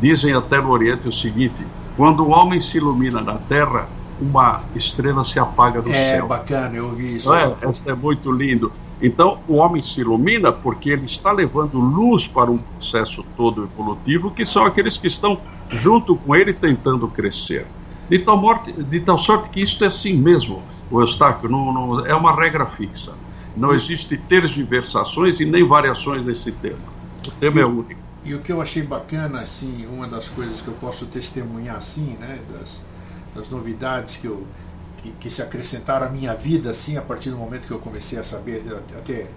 [0.00, 1.64] Dizem até no Oriente o seguinte:
[1.96, 3.86] quando o homem se ilumina na terra,
[4.20, 6.24] uma estrela se apaga do é, céu.
[6.24, 7.32] É bacana, eu vi isso.
[7.34, 7.54] É?
[7.70, 8.72] Isso é muito lindo.
[9.00, 14.30] Então, o homem se ilumina porque ele está levando luz para um processo todo evolutivo,
[14.30, 15.38] que são aqueles que estão
[15.70, 17.66] junto com ele tentando crescer.
[18.12, 22.04] De tal, morte, de tal sorte que isso é assim mesmo, o Eustáquio, não, não,
[22.04, 23.14] é uma regra fixa.
[23.56, 26.76] Não existe tergiversações e nem variações nesse tema.
[27.26, 28.00] O tema e, é único.
[28.22, 32.18] E o que eu achei bacana, assim, uma das coisas que eu posso testemunhar, assim,
[32.20, 32.84] né, das,
[33.34, 34.46] das novidades que, eu,
[34.98, 38.18] que, que, se acrescentaram à minha vida, assim, a partir do momento que eu comecei
[38.18, 38.62] a saber,
[38.94, 39.30] a, ter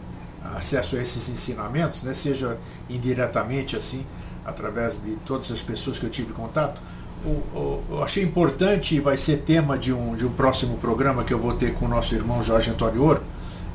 [0.53, 2.59] acesso a esses ensinamentos, né, seja
[2.89, 4.05] indiretamente, assim,
[4.43, 6.81] através de todas as pessoas que eu tive contato.
[7.25, 11.53] Eu achei importante, vai ser tema de um, de um próximo programa que eu vou
[11.53, 13.23] ter com o nosso irmão Jorge Antônio Ouro,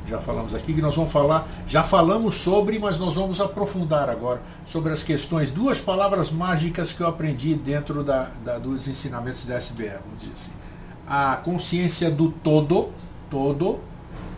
[0.07, 4.41] já falamos aqui, que nós vamos falar, já falamos sobre, mas nós vamos aprofundar agora
[4.65, 9.55] sobre as questões, duas palavras mágicas que eu aprendi dentro da, da dos ensinamentos da
[9.55, 10.51] SBR, vamos dizer assim.
[11.07, 12.89] A consciência do todo,
[13.29, 13.79] todo,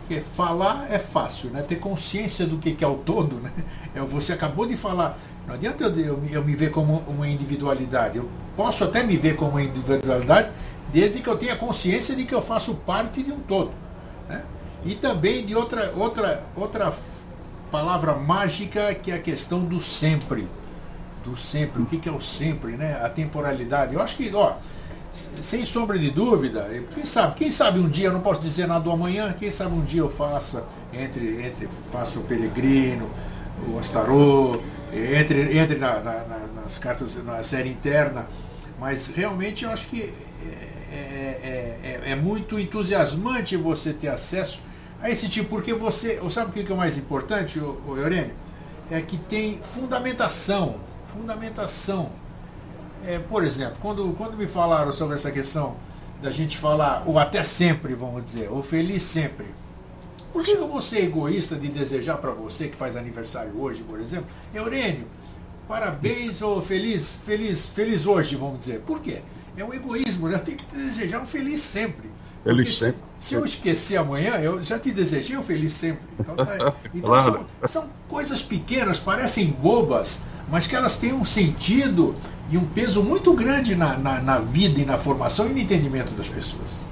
[0.06, 1.62] que falar é fácil, né?
[1.62, 3.50] Ter consciência do que é o todo, né?
[3.94, 8.18] É, você acabou de falar, não adianta eu, eu, eu me ver como uma individualidade,
[8.18, 10.50] eu posso até me ver como uma individualidade,
[10.92, 13.72] desde que eu tenha consciência de que eu faço parte de um todo.
[14.28, 14.44] Né?
[14.84, 16.92] E também de outra, outra, outra
[17.70, 20.48] palavra mágica que é a questão do sempre.
[21.24, 21.82] Do sempre.
[21.82, 23.00] O que, que é o sempre, né?
[23.02, 23.94] A temporalidade.
[23.94, 24.56] Eu acho que, ó,
[25.12, 28.80] sem sombra de dúvida, quem sabe, quem sabe um dia, eu não posso dizer nada
[28.80, 33.08] do amanhã, quem sabe um dia eu faça, entre, entre faça o peregrino,
[33.68, 34.60] o Astarô,
[34.92, 38.26] entre, entre na, na, nas cartas, na série interna,
[38.78, 44.60] mas realmente eu acho que é, é, é, é muito entusiasmante você ter acesso
[45.00, 46.20] a esse tipo, porque você.
[46.30, 48.34] Sabe o que é o mais importante, o, Eurênio?
[48.90, 50.76] É que tem fundamentação.
[51.06, 52.10] Fundamentação.
[53.06, 55.76] É, por exemplo, quando, quando me falaram sobre essa questão
[56.22, 59.46] da gente falar o até sempre, vamos dizer, ou feliz sempre.
[60.34, 64.00] Por que eu vou ser egoísta de desejar para você que faz aniversário hoje, por
[64.00, 65.06] exemplo, Eurênio,
[65.68, 68.80] parabéns ou feliz, feliz, feliz hoje, vamos dizer.
[68.80, 69.22] Por quê?
[69.56, 70.36] É um egoísmo, né?
[70.38, 72.10] tenho que desejar um feliz sempre.
[72.42, 73.00] Feliz sempre.
[73.16, 76.02] Se, se, eu esquecer amanhã, eu já te desejei um feliz sempre.
[76.18, 77.46] Então, tá, então claro.
[77.62, 82.16] são, são coisas pequenas, parecem bobas, mas que elas têm um sentido
[82.50, 86.12] e um peso muito grande na, na, na vida e na formação e no entendimento
[86.12, 86.84] das pessoas.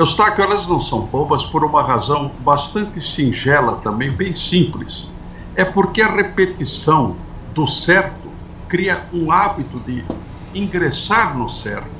[0.00, 5.06] Eustáquio, elas não são bobas por uma razão bastante singela também, bem simples.
[5.54, 7.16] É porque a repetição
[7.52, 8.30] do certo
[8.66, 10.02] cria um hábito de
[10.54, 11.90] ingressar no certo.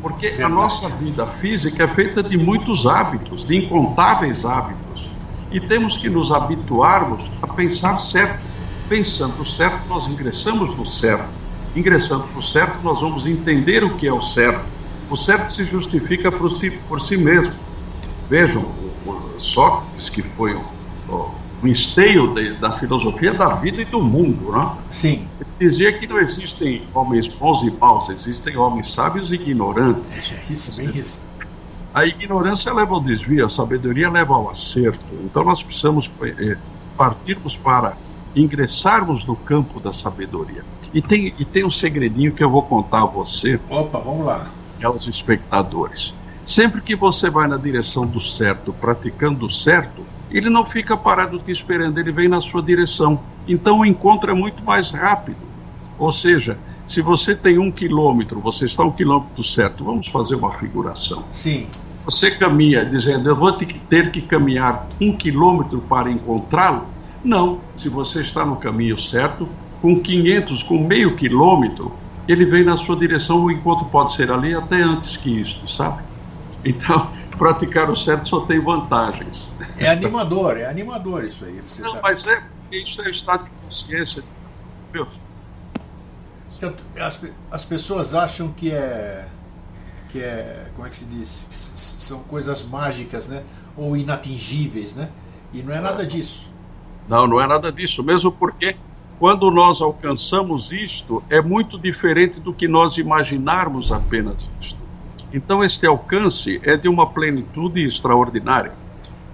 [0.00, 0.52] Porque Verdade.
[0.52, 5.10] a nossa vida física é feita de muitos hábitos, de incontáveis hábitos.
[5.50, 8.40] E temos que nos habituarmos a pensar certo.
[8.88, 11.28] Pensando certo, nós ingressamos no certo.
[11.74, 14.64] Ingressando no certo, nós vamos entender o que é o certo.
[15.12, 17.54] O certo se justifica por si, por si mesmo.
[18.30, 18.66] Vejam,
[19.38, 21.30] Sócrates, que foi o,
[21.62, 24.70] o esteio de, da filosofia da vida e do mundo, né?
[24.90, 25.28] Sim.
[25.38, 30.32] Ele dizia que não existem homens bons e maus, existem homens sábios e ignorantes.
[30.32, 31.22] É isso, bem isso.
[31.92, 35.04] A ignorância leva ao desvio, a sabedoria leva ao acerto.
[35.22, 36.56] Então nós precisamos é,
[36.96, 37.98] partirmos para
[38.34, 40.64] ingressarmos no campo da sabedoria.
[40.94, 43.60] E tem, e tem um segredinho que eu vou contar a você.
[43.68, 44.50] Opa, vamos lá.
[44.82, 46.14] Aos espectadores.
[46.44, 51.38] Sempre que você vai na direção do certo, praticando o certo, ele não fica parado
[51.38, 53.20] te esperando, ele vem na sua direção.
[53.46, 55.40] Então o encontro é muito mais rápido.
[55.98, 60.52] Ou seja, se você tem um quilômetro, você está um quilômetro certo, vamos fazer uma
[60.52, 61.24] figuração.
[61.32, 61.66] Sim.
[62.04, 66.86] Você caminha dizendo, eu vou ter que caminhar um quilômetro para encontrá-lo?
[67.22, 67.60] Não.
[67.76, 69.48] Se você está no caminho certo,
[69.80, 71.92] com 500, com meio quilômetro,
[72.28, 76.02] ele vem na sua direção, o encontro pode ser ali até antes que isto, sabe?
[76.64, 79.50] Então, praticar o certo só tem vantagens.
[79.78, 81.60] É animador, é animador isso aí.
[81.80, 82.00] Não, tá...
[82.02, 84.22] mas é, isso é estado de consciência.
[84.92, 85.20] Deus.
[87.00, 89.26] As, as pessoas acham que é,
[90.10, 91.48] que é, como é que se diz?
[91.50, 93.42] Que são coisas mágicas, né?
[93.76, 95.10] Ou inatingíveis, né?
[95.52, 96.48] E não é nada disso.
[97.08, 98.76] Não, não é nada disso, mesmo porque
[99.22, 104.80] quando nós alcançamos isto, é muito diferente do que nós imaginarmos apenas isto.
[105.32, 108.72] Então, este alcance é de uma plenitude extraordinária.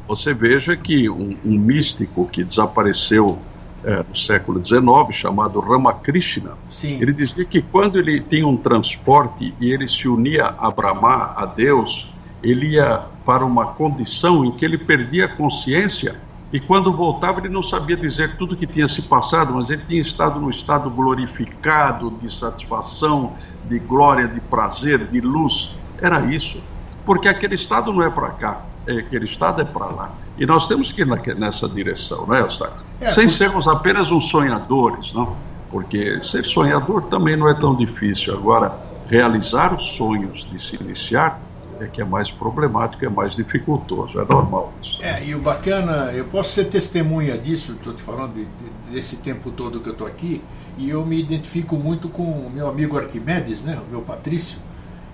[0.06, 3.38] Você veja que um, um místico que desapareceu
[3.82, 7.00] é, no século XIX, chamado Ramakrishna, Sim.
[7.00, 11.46] ele dizia que quando ele tinha um transporte e ele se unia a Brahma, a
[11.46, 17.40] Deus, ele ia para uma condição em que ele perdia a consciência e quando voltava
[17.40, 20.88] ele não sabia dizer tudo que tinha se passado, mas ele tinha estado no estado
[20.88, 23.34] glorificado, de satisfação,
[23.66, 25.76] de glória, de prazer, de luz.
[26.00, 26.62] Era isso.
[27.04, 30.10] Porque aquele estado não é para cá, é, aquele estado é para lá.
[30.38, 32.82] E nós temos que ir nessa direção, não é, Eustáquio?
[33.00, 33.36] É, Sem porque...
[33.36, 35.36] sermos apenas uns sonhadores, não?
[35.70, 38.34] Porque ser sonhador também não é tão difícil.
[38.34, 38.74] Agora,
[39.06, 41.40] realizar os sonhos de se iniciar
[41.80, 45.02] é que é mais problemático, é mais dificultoso, é normal isso.
[45.02, 49.16] É, e o bacana, eu posso ser testemunha disso, estou te falando de, de, desse
[49.16, 50.42] tempo todo que eu estou aqui,
[50.76, 54.58] e eu me identifico muito com o meu amigo Arquimedes, né, o meu Patrício,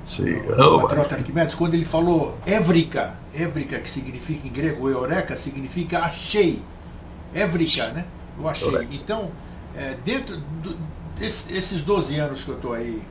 [0.03, 0.35] Sim.
[0.35, 6.63] o patriota Arquimedes, quando ele falou Évrica, Évrica que significa em grego Eureka, significa achei,
[7.33, 8.05] Évrica, né,
[8.39, 8.89] eu achei.
[8.91, 9.31] Então,
[9.77, 10.77] é, dentro do,
[11.19, 13.03] desses 12 anos que eu estou aí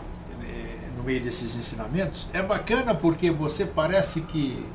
[1.03, 4.65] no meio desses ensinamentos, é bacana porque você parece que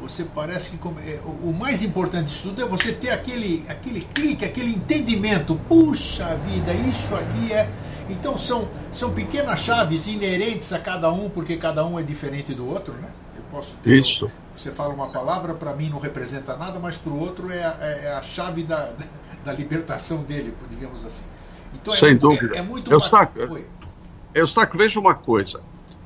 [0.00, 4.44] você parece que é, o mais importante de tudo é você ter aquele aquele clique,
[4.44, 5.58] aquele entendimento.
[5.68, 7.68] Puxa vida, isso aqui é
[8.08, 12.68] então são são pequenas chaves inerentes a cada um porque cada um é diferente do
[12.68, 13.10] outro, né?
[13.36, 14.30] Eu posso ter isso.
[14.56, 17.76] Você fala uma palavra para mim não representa nada, mas para o outro é a,
[17.80, 18.92] é a chave da,
[19.44, 21.24] da libertação dele, digamos assim.
[21.74, 22.54] Então, Sem é, dúvida.
[22.54, 22.90] É, é muito.
[22.90, 23.28] Eu, está,
[24.34, 25.60] Eustáquio, veja uma coisa.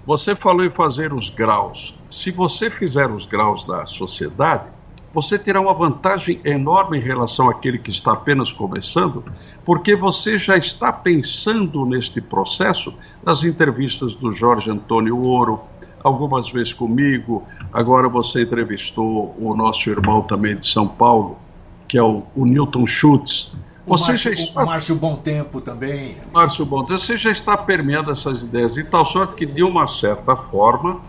[0.06, 1.94] Você falou em fazer os graus.
[2.10, 4.66] Se você fizer os graus da sociedade,
[5.12, 9.22] você terá uma vantagem enorme em relação àquele que está apenas começando,
[9.64, 15.60] porque você já está pensando neste processo nas entrevistas do Jorge Antônio Ouro,
[16.02, 21.38] algumas vezes comigo, agora você entrevistou o nosso irmão também de São Paulo,
[21.86, 23.52] que é o, o Newton Schutz,
[23.98, 24.62] você Márcio, já está...
[24.62, 26.16] o Márcio Bom Tempo também.
[26.32, 29.86] Márcio Bom Tempo, você já está permeando essas ideias de tal sorte que, de uma
[29.86, 31.00] certa forma,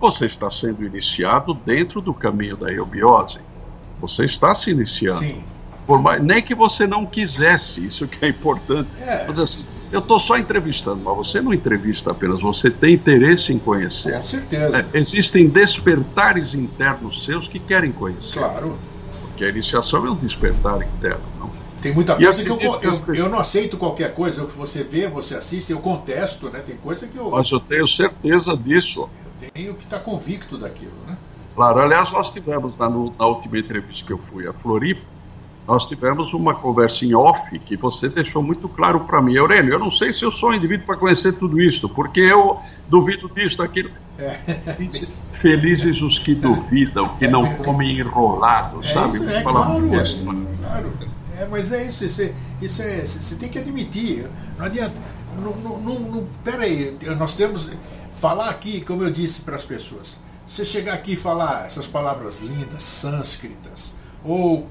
[0.00, 3.38] você está sendo iniciado dentro do caminho da eubiose.
[4.00, 5.20] Você está se iniciando.
[5.20, 5.44] Sim.
[5.86, 8.88] Por mais, nem que você não quisesse, isso que é importante.
[9.02, 9.26] É.
[9.26, 14.14] Assim, eu estou só entrevistando, mas você não entrevista apenas, você tem interesse em conhecer.
[14.14, 14.78] Com certeza.
[14.78, 18.38] É, existem despertares internos seus que querem conhecer.
[18.38, 18.78] Claro.
[19.20, 21.49] Porque a iniciação é um despertar interno, não?
[21.82, 25.34] Tem muita coisa que eu, eu, eu, não aceito qualquer coisa que você vê, você
[25.34, 26.60] assiste, eu contesto, né?
[26.60, 27.30] Tem coisa que eu.
[27.30, 29.08] Mas eu tenho certeza disso.
[29.42, 31.16] Eu tenho que estar tá convicto daquilo, né?
[31.54, 35.02] Claro, aliás, nós tivemos na, na última entrevista que eu fui a Floripa,
[35.66, 39.36] nós tivemos uma conversa em off que você deixou muito claro para mim.
[39.36, 42.58] Aurélio, eu não sei se eu sou um indivíduo para conhecer tudo isso, porque eu
[42.88, 43.90] duvido disso, daquilo.
[44.18, 44.38] É.
[45.32, 49.14] Felizes os que duvidam, que não comem enrolados, é sabe?
[49.14, 50.02] Isso, é, claro, é,
[50.62, 51.09] claro.
[51.40, 54.28] É, mas é isso, isso é, isso é, você tem que admitir.
[54.58, 54.94] Não adianta.
[55.38, 57.70] Não, não, não, não, pera aí, nós temos.
[58.12, 62.40] Falar aqui, como eu disse para as pessoas, você chegar aqui e falar essas palavras
[62.40, 64.68] lindas, sânscritas, ou,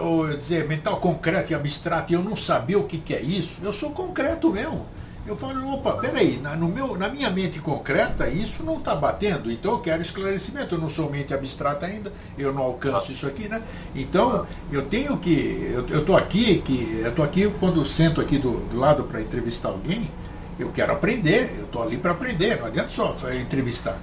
[0.00, 3.60] ou dizer mental concreto e abstrato, e eu não sabia o que, que é isso,
[3.62, 4.86] eu sou concreto mesmo
[5.28, 9.52] eu falo, opa, peraí, na, no meu, na minha mente concreta isso não está batendo,
[9.52, 13.46] então eu quero esclarecimento, eu não sou mente abstrata ainda, eu não alcanço isso aqui,
[13.46, 13.62] né?
[13.94, 18.60] Então eu tenho que, eu estou aqui, que eu estou aqui quando sento aqui do,
[18.68, 20.10] do lado para entrevistar alguém,
[20.58, 24.00] eu quero aprender, eu estou ali para aprender, não adianta só entrevistar.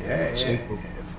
[0.00, 0.68] É, é,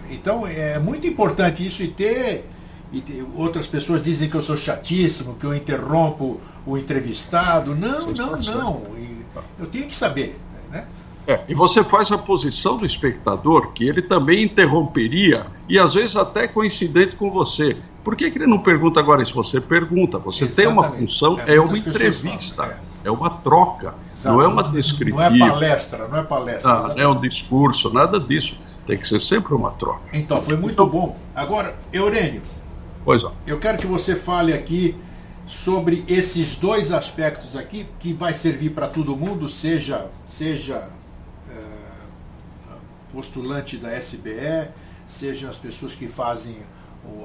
[0.10, 2.49] então é muito importante isso e ter,
[2.93, 7.76] e ter, outras pessoas dizem que eu sou chatíssimo, que eu interrompo o entrevistado.
[7.76, 8.84] Não, não, não.
[8.97, 9.18] E,
[9.57, 10.39] eu tenho que saber.
[10.71, 10.87] Né?
[11.27, 16.15] É, e você faz a posição do espectador, que ele também interromperia, e às vezes
[16.15, 17.77] até coincidente com você.
[18.03, 19.35] Por que, que ele não pergunta agora isso?
[19.35, 20.55] Você pergunta, você Exatamente.
[20.55, 23.07] tem uma função, é, é uma entrevista, falam, é.
[23.07, 23.11] é.
[23.11, 24.35] uma troca, Exato.
[24.35, 25.29] não é uma descritiva.
[25.29, 26.71] Não é palestra, não é palestra.
[26.71, 28.59] Ah, não é um discurso, nada disso.
[28.87, 30.01] Tem que ser sempre uma troca.
[30.11, 31.15] Então, foi muito bom.
[31.35, 32.41] Agora, Eurênio,
[33.05, 33.27] pois é.
[33.45, 34.95] eu quero que você fale aqui
[35.50, 40.91] sobre esses dois aspectos aqui, que vai servir para todo mundo, seja, seja
[41.50, 41.56] é,
[43.12, 44.70] postulante da SBE,
[45.08, 46.56] seja as pessoas que fazem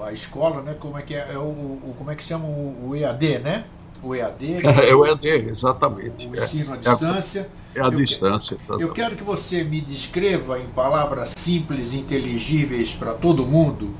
[0.02, 0.74] a escola, né?
[0.80, 3.64] Como é que é, é o, o, como é que chama o, EAD, né?
[4.02, 4.62] O EAD.
[4.64, 6.26] É, é o EAD, exatamente.
[6.26, 7.50] O ensino à distância.
[7.74, 8.54] É a, é a eu distância.
[8.54, 8.82] Exatamente.
[8.82, 13.94] Eu quero que você me descreva em palavras simples e inteligíveis para todo mundo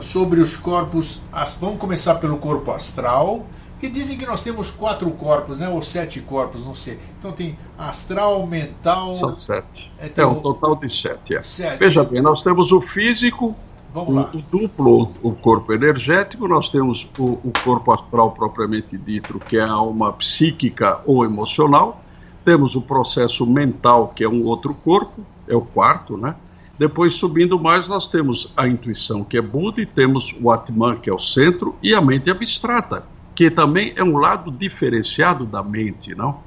[0.00, 1.20] sobre os corpos.
[1.60, 3.46] Vamos começar pelo corpo astral,
[3.80, 5.68] que dizem que nós temos quatro corpos, né?
[5.68, 6.98] Ou sete corpos, não sei.
[7.18, 9.16] Então tem astral, mental.
[9.16, 9.90] São sete.
[9.98, 11.42] É, um total de sete, é.
[11.42, 11.78] sete.
[11.78, 13.54] Veja bem, nós temos o físico,
[13.94, 19.56] o, o, duplo, o corpo energético, nós temos o, o, corpo astral propriamente dito, que
[19.56, 22.02] é a alma psíquica ou emocional,
[22.44, 26.34] temos o processo mental, que é um outro corpo, é o quarto, né?
[26.78, 31.10] Depois, subindo mais, nós temos a intuição, que é Buda, e temos o Atman, que
[31.10, 33.02] é o centro, e a mente abstrata,
[33.34, 36.46] que também é um lado diferenciado da mente, não?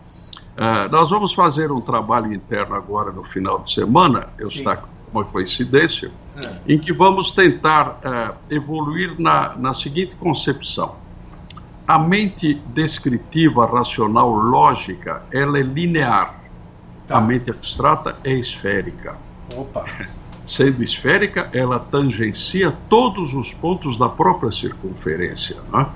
[0.51, 4.87] Uh, nós vamos fazer um trabalho interno agora no final de semana, eu está com
[5.11, 6.55] uma coincidência, é.
[6.67, 10.95] em que vamos tentar uh, evoluir na, na seguinte concepção.
[11.85, 16.39] A mente descritiva, racional, lógica, ela é linear.
[17.05, 17.17] Tá.
[17.17, 19.17] A mente abstrata é esférica.
[19.57, 19.83] Opa.
[20.51, 25.55] Sendo esférica, ela tangencia todos os pontos da própria circunferência.
[25.71, 25.87] Né?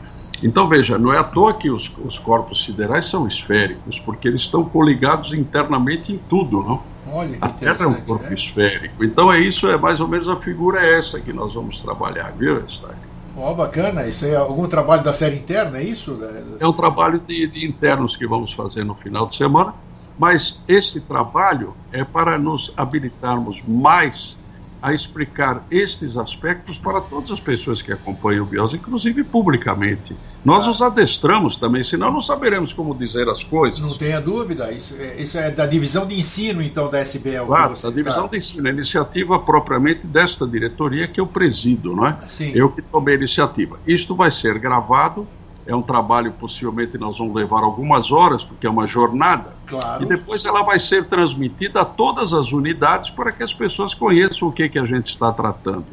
[0.41, 4.39] Então, veja, não é à toa que os, os, corpos siderais são esféricos, porque eles
[4.39, 6.81] estão coligados internamente em tudo, não?
[7.05, 8.33] Olha, a Terra é um corpo é?
[8.33, 9.03] esférico.
[9.03, 12.31] Então, é isso, é mais ou menos a figura é essa que nós vamos trabalhar,
[12.31, 12.95] viu, Stein?
[13.35, 14.07] Ó, oh, bacana.
[14.07, 16.17] Isso é algum trabalho da série interna, é isso?
[16.61, 19.73] É um trabalho de, de internos que vamos fazer no final de semana,
[20.17, 24.37] mas esse trabalho é para nos habilitarmos mais
[24.85, 30.15] a explicar estes aspectos para todas as pessoas que acompanham o Bios, inclusive publicamente.
[30.43, 30.69] Nós ah.
[30.69, 33.79] os adestramos também, senão não saberemos como dizer as coisas.
[33.79, 37.47] Não tenha dúvida, isso é, isso é da divisão de ensino, então, da SBL.
[37.47, 38.29] Claro, da divisão tá.
[38.29, 42.19] de ensino, a iniciativa propriamente desta diretoria que eu presido, não é?
[42.27, 42.51] Sim.
[42.53, 43.79] Eu que tomei a iniciativa.
[43.87, 45.27] Isto vai ser gravado
[45.67, 49.55] é um trabalho, possivelmente nós vamos levar algumas horas, porque é uma jornada.
[49.65, 50.03] Claro.
[50.03, 54.47] E depois ela vai ser transmitida a todas as unidades para que as pessoas conheçam
[54.47, 55.87] o que, que a gente está tratando.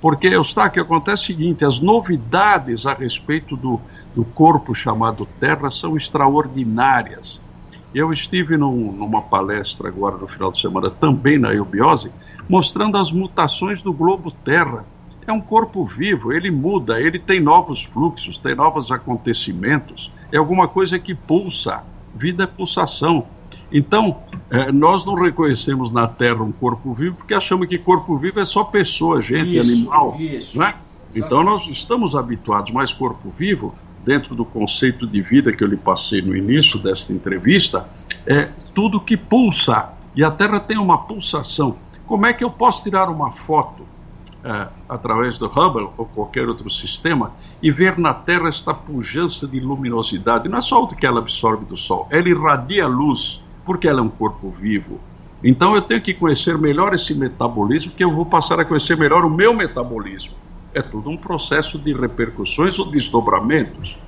[0.00, 3.80] Porque, Eustáquio, acontece o seguinte: as novidades a respeito do,
[4.14, 7.40] do corpo chamado Terra são extraordinárias.
[7.94, 12.10] Eu estive num, numa palestra agora no final de semana, também na eubiose,
[12.48, 14.84] mostrando as mutações do globo Terra
[15.30, 20.68] é um corpo vivo, ele muda, ele tem novos fluxos, tem novos acontecimentos, é alguma
[20.68, 21.82] coisa que pulsa.
[22.14, 23.26] Vida é pulsação.
[23.70, 28.40] Então, eh, nós não reconhecemos na Terra um corpo vivo porque achamos que corpo vivo
[28.40, 30.16] é só pessoa, gente, isso, animal.
[30.18, 30.58] Isso.
[30.58, 30.74] Né?
[31.14, 33.74] Então, nós estamos habituados, mas corpo vivo,
[34.04, 37.88] dentro do conceito de vida que eu lhe passei no início desta entrevista,
[38.24, 39.90] é tudo que pulsa.
[40.14, 41.76] E a Terra tem uma pulsação.
[42.06, 43.95] Como é que eu posso tirar uma foto
[44.46, 49.58] é, através do Hubble ou qualquer outro sistema e ver na Terra esta pujança de
[49.58, 50.48] luminosidade.
[50.48, 54.02] Não é só o que ela absorve do Sol, ela irradia luz, porque ela é
[54.04, 55.00] um corpo vivo.
[55.42, 59.24] Então eu tenho que conhecer melhor esse metabolismo, que eu vou passar a conhecer melhor
[59.24, 60.34] o meu metabolismo.
[60.72, 63.98] É tudo um processo de repercussões ou desdobramentos.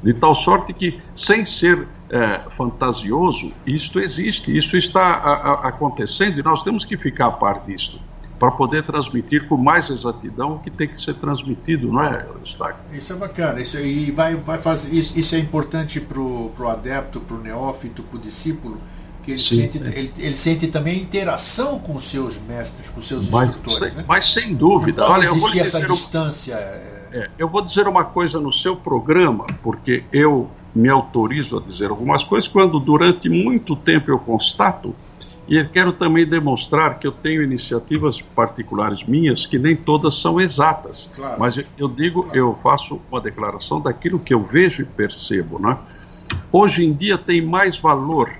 [0.00, 6.38] De tal sorte que, sem ser é, fantasioso, isto existe, isso está a, a, acontecendo
[6.38, 7.98] e nós temos que ficar a par disto
[8.38, 12.80] para poder transmitir com mais exatidão o que tem que ser transmitido, não é, Eustáquio?
[12.92, 17.20] Isso é bacana, isso, e vai, vai fazer, isso, isso é importante para o adepto,
[17.20, 18.80] para o neófito, para o discípulo,
[19.22, 19.98] que ele, Sim, sente, é.
[19.98, 23.92] ele, ele, sente também a interação com os seus mestres, com os seus mas, instrutores.
[23.92, 24.08] Sem, né?
[24.08, 25.02] Mas sem dúvida.
[25.02, 26.54] Não Olha, eu vou essa distância.
[26.54, 26.98] É...
[27.10, 31.90] É, eu vou dizer uma coisa no seu programa, porque eu me autorizo a dizer
[31.90, 34.94] algumas coisas quando durante muito tempo eu constato
[35.48, 41.08] e quero também demonstrar que eu tenho iniciativas particulares minhas que nem todas são exatas.
[41.14, 41.40] Claro.
[41.40, 42.38] Mas eu digo, claro.
[42.38, 45.58] eu faço uma declaração daquilo que eu vejo e percebo.
[45.58, 45.78] Né?
[46.52, 48.30] Hoje em dia tem mais valor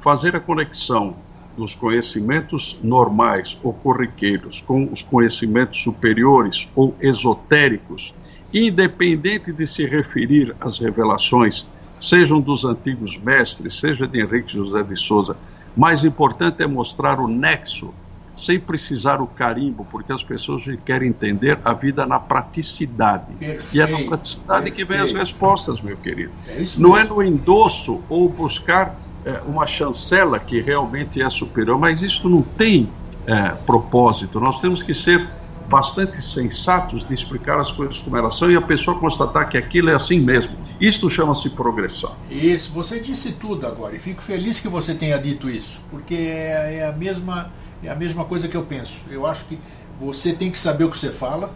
[0.00, 1.16] fazer a conexão
[1.58, 8.14] dos conhecimentos normais ou corriqueiros com os conhecimentos superiores ou esotéricos,
[8.52, 11.66] independente de se referir às revelações,
[12.00, 15.36] sejam dos antigos mestres, seja de Henrique José de Souza
[15.76, 17.92] Mais importante é mostrar o nexo,
[18.34, 23.34] sem precisar o carimbo, porque as pessoas querem entender a vida na praticidade.
[23.34, 24.74] Perfeito, e é na praticidade perfeito.
[24.74, 26.32] que vem as respostas, meu querido.
[26.48, 32.02] É Não é no endosso ou buscar é, uma chancela que realmente é superior, mas
[32.02, 32.88] isso não tem
[33.26, 34.40] é, propósito.
[34.40, 35.28] Nós temos que ser
[35.68, 39.90] bastante sensatos de explicar as coisas como elas são e a pessoa constatar que aquilo
[39.90, 40.56] é assim mesmo.
[40.80, 42.14] Isto chama-se progressão.
[42.30, 46.78] Isso, você disse tudo agora e fico feliz que você tenha dito isso, porque é,
[46.78, 47.50] é a mesma
[47.82, 49.04] é a mesma coisa que eu penso.
[49.10, 49.58] Eu acho que
[50.00, 51.52] você tem que saber o que você fala,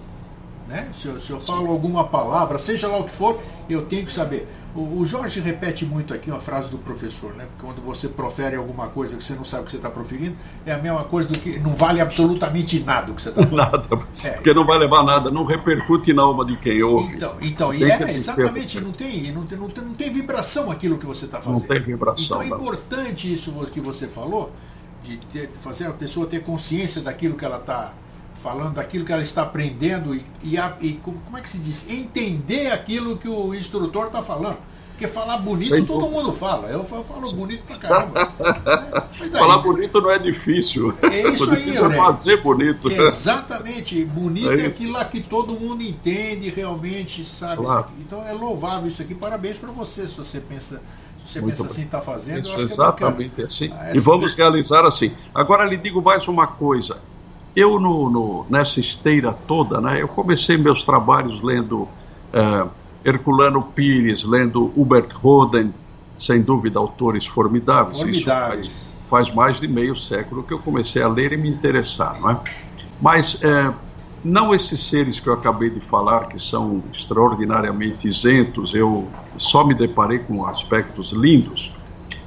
[0.69, 0.89] né?
[0.93, 4.13] Se eu, se eu falo alguma palavra, seja lá o que for, eu tenho que
[4.13, 4.49] saber.
[4.75, 7.47] O, Jorge repete muito aqui uma frase do professor, né?
[7.61, 10.73] Quando você profere alguma coisa que você não sabe o que você está proferindo, é
[10.73, 13.91] a mesma coisa do que não vale absolutamente nada o que você está falando.
[13.91, 14.31] Nada, é.
[14.31, 17.17] porque não vai levar nada, não repercute na alma de quem ouve.
[17.17, 20.99] Então, então e é exatamente, não tem, não, tem, não, tem, não tem vibração aquilo
[20.99, 21.61] que você está fazendo.
[21.61, 22.25] Não tem vibração.
[22.25, 24.53] Então é importante isso que você falou,
[25.03, 27.93] de ter, fazer a pessoa ter consciência daquilo que ela está
[28.43, 31.89] falando, daquilo que ela está aprendendo e, e, e, como é que se diz?
[31.91, 34.59] Entender aquilo que o instrutor está falando.
[35.01, 36.69] Porque falar bonito todo mundo fala.
[36.69, 38.33] Eu falo bonito pra caramba.
[39.33, 40.93] falar bonito não é difícil.
[41.01, 42.93] É isso aí, é fazer bonito.
[42.93, 44.05] Exatamente.
[44.05, 47.63] Bonito é, é aquilo lá que todo mundo entende, realmente sabe.
[47.63, 47.87] Claro.
[47.99, 49.15] Então é louvável isso aqui.
[49.15, 50.83] Parabéns para você se você pensa
[51.25, 53.71] você Muito pensa assim, está fazendo, Isso, é exatamente é assim.
[53.73, 55.13] Ah, e vamos realizar assim.
[55.35, 56.99] Agora lhe digo mais uma coisa.
[57.55, 62.71] Eu, no, no, nessa esteira toda, né, eu comecei meus trabalhos lendo uh,
[63.05, 65.73] Herculano Pires, lendo Hubert Roden,
[66.17, 67.99] sem dúvida autores formidáveis.
[67.99, 68.67] Formidáveis.
[68.67, 72.21] Isso faz, faz, mais de meio século que eu comecei a ler e me interessar.
[72.21, 72.41] Não é?
[73.01, 73.75] Mas uh,
[74.23, 79.75] não esses seres que eu acabei de falar, que são extraordinariamente isentos, eu só me
[79.75, 81.75] deparei com aspectos lindos,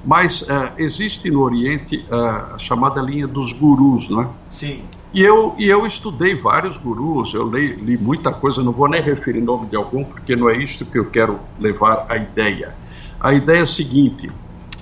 [0.03, 4.27] mas uh, existe no Oriente uh, a chamada linha dos gurus, não é?
[4.49, 4.83] Sim.
[5.13, 8.99] E eu, e eu estudei vários gurus, eu li, li muita coisa, não vou nem
[8.99, 12.75] referir nome de algum, porque não é isto que eu quero levar a ideia.
[13.19, 14.31] A ideia é a seguinte: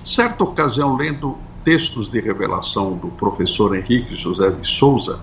[0.02, 5.20] certa ocasião, lendo textos de revelação do professor Henrique José de Souza,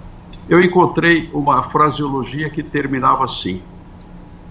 [0.48, 3.64] eu encontrei uma fraseologia que terminava assim: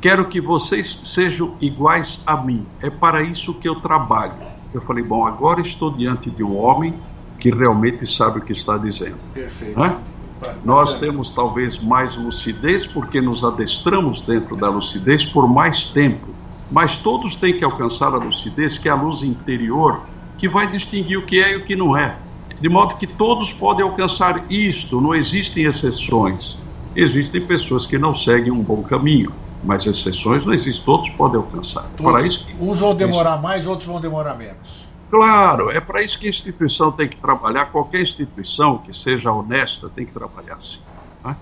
[0.01, 4.35] Quero que vocês sejam iguais a mim, é para isso que eu trabalho.
[4.75, 6.95] Eu falei: Bom, agora estou diante de um homem
[7.39, 9.19] que realmente sabe o que está dizendo.
[9.33, 9.81] Perfeito.
[9.85, 10.18] É?
[10.65, 16.29] Nós temos talvez mais lucidez porque nos adestramos dentro da lucidez por mais tempo,
[16.71, 20.03] mas todos têm que alcançar a lucidez, que é a luz interior,
[20.37, 22.17] que vai distinguir o que é e o que não é
[22.61, 26.57] de modo que todos podem alcançar isto, não existem exceções.
[26.95, 29.33] Existem pessoas que não seguem um bom caminho,
[29.63, 31.85] mas exceções não existem, todos podem alcançar.
[31.97, 33.43] Todos, para isso uns vão demorar isso.
[33.43, 34.88] mais, outros vão demorar menos.
[35.11, 39.89] Claro, é para isso que a instituição tem que trabalhar, qualquer instituição que seja honesta
[39.89, 40.79] tem que trabalhar assim.
[41.25, 41.37] Né?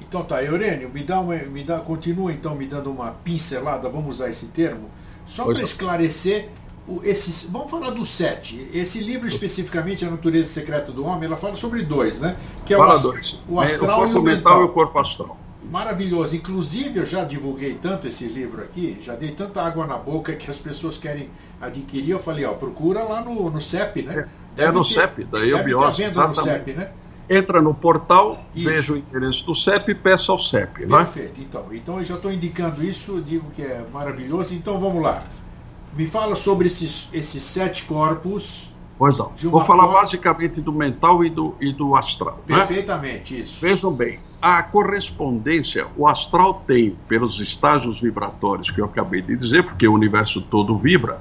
[0.00, 4.16] Então tá, Eurênio, me dá uma, me dá, continua então me dando uma pincelada, vamos
[4.16, 4.88] usar esse termo,
[5.26, 5.64] só para é.
[5.64, 6.50] esclarecer
[7.02, 8.68] esses, vamos falar do sete.
[8.72, 12.36] Esse livro especificamente, A Natureza Secreta do Homem, ela fala sobre dois, né?
[12.64, 13.38] Que é fala o, dois.
[13.48, 14.62] o astral é, o e o mental.
[14.62, 15.38] e o corpo astral.
[15.70, 16.34] Maravilhoso.
[16.34, 20.50] Inclusive, eu já divulguei tanto esse livro aqui, já dei tanta água na boca que
[20.50, 21.28] as pessoas querem
[21.60, 22.10] adquirir.
[22.10, 24.28] Eu falei, ó, procura lá no, no CEP, né?
[24.56, 26.02] É, é no ter, CEP, da Eubiose.
[26.02, 26.90] Deve no CEP, né?
[27.28, 28.68] Entra no portal, isso.
[28.68, 30.84] veja o endereço do CEP e peça ao CEP.
[30.84, 30.96] Né?
[30.98, 31.46] Perfeito, né?
[31.48, 31.66] então.
[31.70, 34.52] Então eu já estou indicando isso, digo que é maravilhoso.
[34.52, 35.22] Então vamos lá.
[35.96, 38.74] Me fala sobre esses, esses sete corpos.
[38.98, 39.32] Pois não.
[39.44, 40.00] Vou falar forma...
[40.00, 42.42] basicamente do mental e do, e do astral.
[42.48, 42.56] Né?
[42.56, 43.40] Perfeitamente, né?
[43.40, 43.60] isso.
[43.60, 49.64] Vejam bem, a correspondência, o astral tem, pelos estágios vibratórios que eu acabei de dizer,
[49.64, 51.20] porque o universo todo vibra,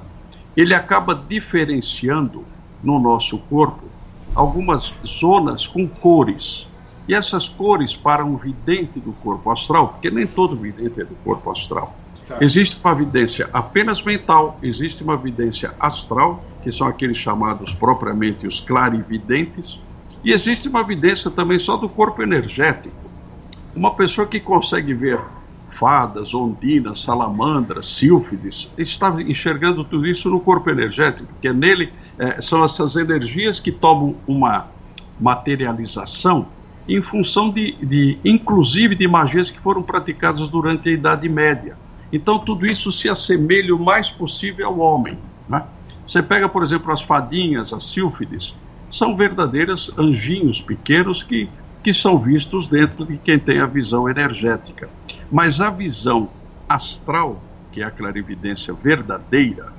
[0.56, 2.44] ele acaba diferenciando
[2.84, 3.84] no nosso corpo
[4.36, 6.68] algumas zonas com cores.
[7.08, 11.16] E essas cores, para um vidente do corpo astral, porque nem todo vidente é do
[11.24, 11.96] corpo astral,
[12.30, 12.38] Tá.
[12.42, 18.60] Existe uma evidência apenas mental, existe uma evidência astral, que são aqueles chamados propriamente os
[18.60, 19.80] clarividentes,
[20.24, 22.96] e existe uma evidência também só do corpo energético.
[23.76, 25.20] Uma pessoa que consegue ver
[25.80, 32.64] fadas, ondinas, salamandras, sílfides, está enxergando tudo isso no corpo energético, porque nele é, são
[32.64, 34.68] essas energias que tomam uma
[35.18, 36.48] materialização
[36.88, 41.78] em função de, de, inclusive, de magias que foram praticadas durante a Idade Média.
[42.12, 45.18] Então, tudo isso se assemelha o mais possível ao homem.
[45.48, 45.64] Né?
[46.06, 48.56] Você pega, por exemplo, as fadinhas, as sílfides,
[48.92, 51.48] são verdadeiros anjinhos pequenos que,
[51.84, 54.90] que são vistos dentro de quem tem a visão energética.
[55.32, 56.30] Mas a visão
[56.68, 59.74] astral, que é a clarividência verdadeira,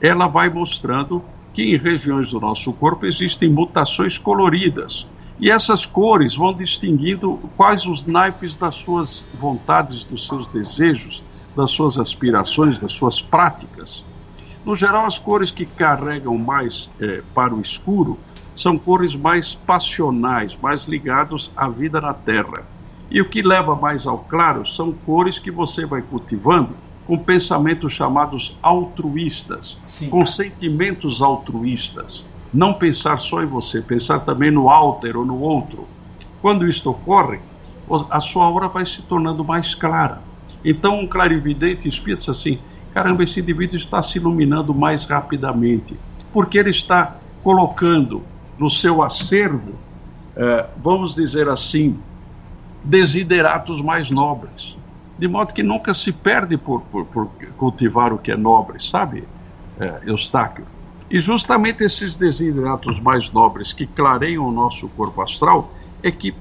[0.00, 1.22] ela vai mostrando
[1.52, 5.06] que em regiões do nosso corpo existem mutações coloridas.
[5.38, 11.22] E essas cores vão distinguindo quais os naipes das suas vontades, dos seus desejos,
[11.56, 14.04] das suas aspirações, das suas práticas.
[14.64, 18.18] No geral, as cores que carregam mais é, para o escuro
[18.54, 22.64] são cores mais passionais, mais ligados à vida na Terra.
[23.10, 26.70] E o que leva mais ao claro são cores que você vai cultivando
[27.06, 30.08] com pensamentos chamados altruístas, Sim.
[30.08, 32.24] com sentimentos altruístas.
[32.52, 35.86] Não pensar só em você, pensar também no alter ou no outro.
[36.40, 37.40] Quando isto ocorre,
[38.10, 40.22] a sua aura vai se tornando mais clara.
[40.64, 42.58] Então, um clarividente espírito diz assim:
[42.94, 45.94] caramba, esse indivíduo está se iluminando mais rapidamente,
[46.32, 48.22] porque ele está colocando
[48.58, 49.74] no seu acervo,
[50.36, 51.98] eh, vamos dizer assim,
[52.84, 54.76] desideratos mais nobres.
[55.18, 59.24] De modo que nunca se perde por, por, por cultivar o que é nobre, sabe,
[59.78, 60.66] é, Eustáquio?
[61.10, 66.34] E justamente esses desideratos mais nobres que clareiam o nosso corpo astral é que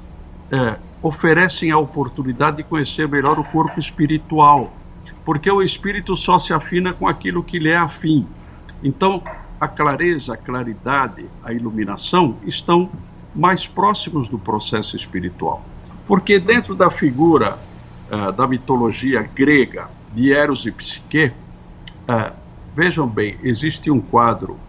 [0.52, 4.74] é, oferecem a oportunidade de conhecer melhor o corpo espiritual,
[5.24, 8.28] porque o espírito só se afina com aquilo que lhe é afim.
[8.84, 9.22] Então,
[9.64, 12.90] a clareza, a claridade, a iluminação estão
[13.34, 15.64] mais próximos do processo espiritual.
[16.06, 17.58] Porque dentro da figura
[18.12, 21.32] uh, da mitologia grega de Eros e Psique,
[22.10, 22.34] uh,
[22.76, 24.60] vejam bem, existe um quadro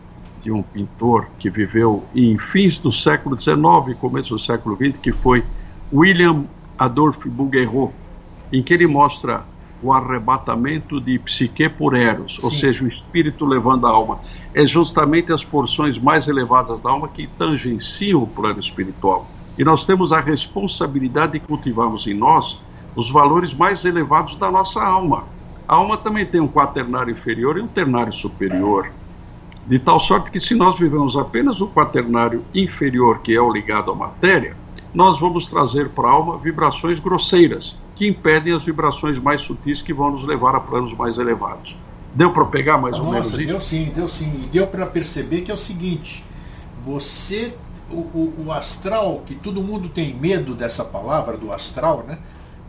[0.40, 5.12] de um pintor que viveu em fins do século XIX começo do século XX, que
[5.12, 5.44] foi
[5.92, 6.44] William
[6.78, 7.92] Adolphe Bouguereau,
[8.52, 9.44] em que ele mostra
[9.84, 12.40] o arrebatamento de psique por Eros, Sim.
[12.44, 14.18] ou seja, o espírito levando a alma.
[14.54, 19.26] É justamente as porções mais elevadas da alma que tangenciam o plano espiritual.
[19.58, 22.58] E nós temos a responsabilidade de cultivarmos em nós
[22.96, 25.24] os valores mais elevados da nossa alma.
[25.68, 28.90] A alma também tem um quaternário inferior e um ternário superior.
[29.66, 33.92] De tal sorte que, se nós vivemos apenas o quaternário inferior, que é o ligado
[33.92, 34.56] à matéria,
[34.94, 39.94] nós vamos trazer para a alma vibrações grosseiras, que impedem as vibrações mais sutis que
[39.94, 41.76] vão nos levar a planos mais elevados.
[42.14, 43.46] Deu para pegar mais Nossa, ou menos isso?
[43.46, 44.42] Deu sim, deu sim.
[44.42, 46.24] E deu para perceber que é o seguinte:
[46.82, 47.54] você,
[47.90, 52.18] o, o, o astral, que todo mundo tem medo dessa palavra, do astral, né?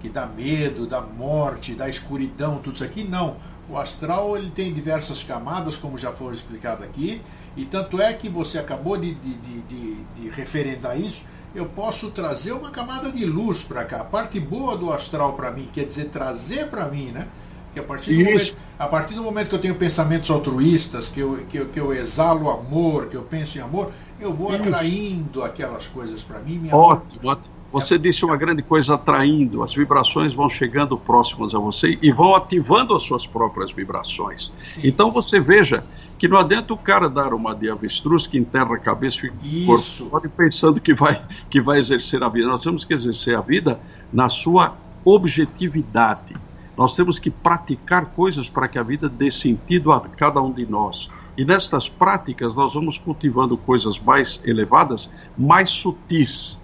[0.05, 3.37] que dá medo, da morte, da escuridão, tudo isso aqui, não.
[3.67, 7.21] O astral ele tem diversas camadas, como já foi explicado aqui,
[7.57, 11.25] e tanto é que você acabou de, de, de, de referendar isso.
[11.55, 14.01] Eu posso trazer uma camada de luz para cá.
[14.01, 17.27] A parte boa do astral para mim, quer dizer, trazer para mim, né?
[17.73, 21.19] Que a partir, do momento, a partir do momento que eu tenho pensamentos altruístas, que
[21.19, 24.61] eu, que eu, que eu exalo amor, que eu penso em amor, eu vou isso.
[24.61, 26.69] atraindo aquelas coisas para mim.
[26.71, 31.99] ótimo, ótimo você disse uma grande coisa atraindo, as vibrações vão chegando próximas a você
[32.01, 34.49] e vão ativando as suas próprias vibrações.
[34.63, 34.79] Sim.
[34.85, 35.83] Então você veja
[36.17, 39.65] que não adianta o cara dar uma de avestruz que enterra a cabeça e o
[40.09, 42.47] corpo pensando que vai, que vai exercer a vida.
[42.47, 43.77] Nós temos que exercer a vida
[44.13, 46.33] na sua objetividade.
[46.77, 50.65] Nós temos que praticar coisas para que a vida dê sentido a cada um de
[50.65, 51.09] nós.
[51.37, 56.57] E nestas práticas nós vamos cultivando coisas mais elevadas, mais sutis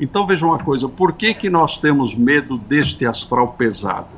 [0.00, 4.08] então vejam uma coisa, por que, que nós temos medo deste astral pesado?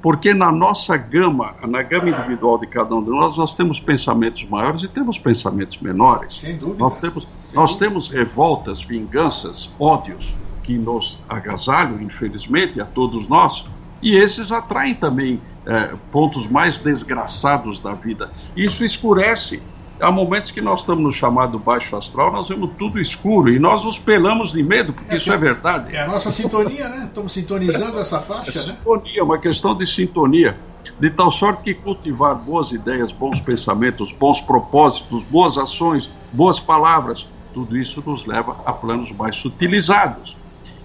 [0.00, 4.44] Porque na nossa gama, na gama individual de cada um de nós, nós temos pensamentos
[4.44, 6.40] maiores e temos pensamentos menores.
[6.40, 6.78] Sem dúvida.
[6.78, 13.66] Nós temos, nós temos revoltas, vinganças, ódios que nos agasalham, infelizmente, a todos nós,
[14.02, 18.30] e esses atraem também é, pontos mais desgraçados da vida.
[18.54, 19.62] Isso escurece
[20.00, 23.84] há momentos que nós estamos no chamado baixo astral, nós vemos tudo escuro e nós
[23.84, 25.94] nos pelamos de medo, porque é, isso é verdade.
[25.94, 27.04] É a nossa sintonia, né?
[27.06, 28.76] Estamos sintonizando essa faixa, é né?
[28.76, 30.56] Sintonia, uma questão de sintonia.
[30.98, 37.26] De tal sorte que cultivar boas ideias, bons pensamentos, bons propósitos, boas ações, boas palavras,
[37.52, 40.36] tudo isso nos leva a planos mais sutilizados.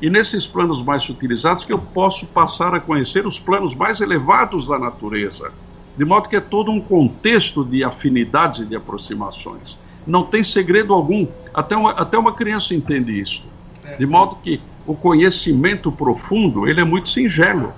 [0.02, 4.68] E nesses planos mais sutilizados que eu posso passar a conhecer os planos mais elevados
[4.68, 5.52] da natureza
[6.00, 9.76] de modo que é todo um contexto de afinidades e de aproximações.
[10.08, 13.44] Não tem segredo algum, até uma, até uma criança entende isso.
[13.84, 13.98] É.
[13.98, 17.74] De modo que o conhecimento profundo, ele é muito singelo.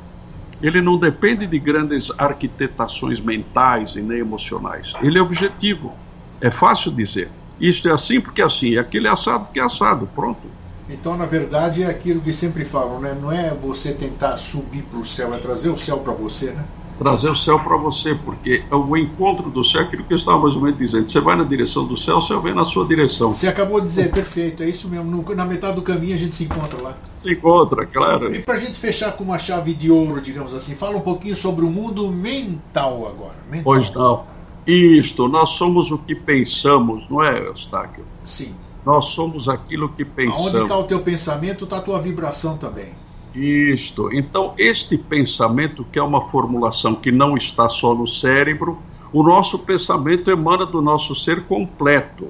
[0.62, 4.94] Ele não depende de grandes arquitetações mentais e nem emocionais.
[5.02, 5.92] Ele é objetivo.
[6.40, 7.28] É fácil dizer.
[7.60, 10.42] Isto é assim porque é assim, aquele é assado porque é assado, pronto.
[10.88, 13.18] Então, na verdade, é aquilo que sempre falam, né?
[13.20, 16.64] Não é você tentar subir para o céu, é trazer o céu para você, né?
[17.02, 20.38] Trazer o céu para você, porque o encontro do céu é aquilo que eu estava
[20.38, 21.10] mais ou menos dizendo.
[21.10, 23.34] Você vai na direção do céu, o céu vem na sua direção.
[23.34, 25.26] Você acabou de dizer, perfeito, é isso mesmo.
[25.36, 26.96] na metade do caminho a gente se encontra lá.
[27.18, 28.32] Se encontra, claro.
[28.32, 31.36] E para a gente fechar com uma chave de ouro, digamos assim, fala um pouquinho
[31.36, 33.38] sobre o mundo mental agora.
[33.50, 33.64] Mental.
[33.64, 34.24] Pois não.
[34.68, 38.06] Isto, nós somos o que pensamos, não é, Eustáquio?
[38.24, 38.54] Sim.
[38.86, 40.54] Nós somos aquilo que pensamos.
[40.54, 42.94] Onde está o teu pensamento, está a tua vibração também.
[43.34, 44.14] Isto.
[44.14, 48.78] Então, este pensamento, que é uma formulação que não está só no cérebro,
[49.14, 52.28] o nosso pensamento emana do nosso ser completo.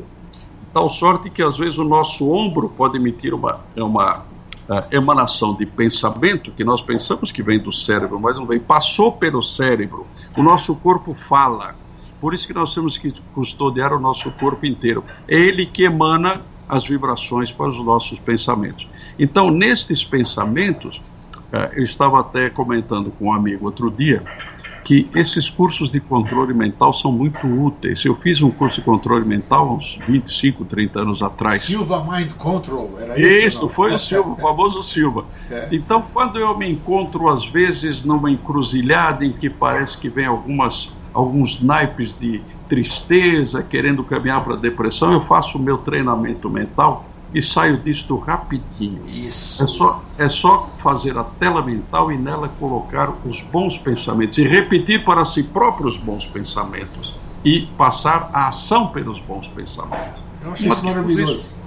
[0.62, 4.24] De tal sorte que, às vezes, o nosso ombro pode emitir uma, uma uh,
[4.92, 8.60] emanação de pensamento que nós pensamos que vem do cérebro, mas não vem.
[8.60, 10.06] Passou pelo cérebro.
[10.38, 11.76] O nosso corpo fala.
[12.20, 15.04] Por isso que nós temos que custodiar o nosso corpo inteiro.
[15.28, 18.88] É ele que emana as vibrações para os nossos pensamentos.
[19.22, 21.00] Então, nestes pensamentos,
[21.54, 24.24] eh, eu estava até comentando com um amigo outro dia
[24.84, 28.04] que esses cursos de controle mental são muito úteis.
[28.04, 31.62] Eu fiz um curso de controle mental uns 25, 30 anos atrás.
[31.62, 33.48] Silva Mind Control, era isso?
[33.48, 35.26] Isso, foi o Silva, o famoso Silva.
[35.52, 35.68] É.
[35.72, 40.90] Então, quando eu me encontro, às vezes, numa encruzilhada em que parece que vem algumas
[41.14, 47.11] alguns naipes de tristeza, querendo caminhar para a depressão, eu faço o meu treinamento mental
[47.34, 49.02] e saio disto rapidinho.
[49.08, 49.64] Isso.
[49.64, 54.44] É só, é só fazer a tela mental e nela colocar os bons pensamentos e
[54.44, 60.22] repetir para si próprio os bons pensamentos e passar a ação pelos bons pensamentos.
[60.44, 61.61] Eu acho isso maravilhoso.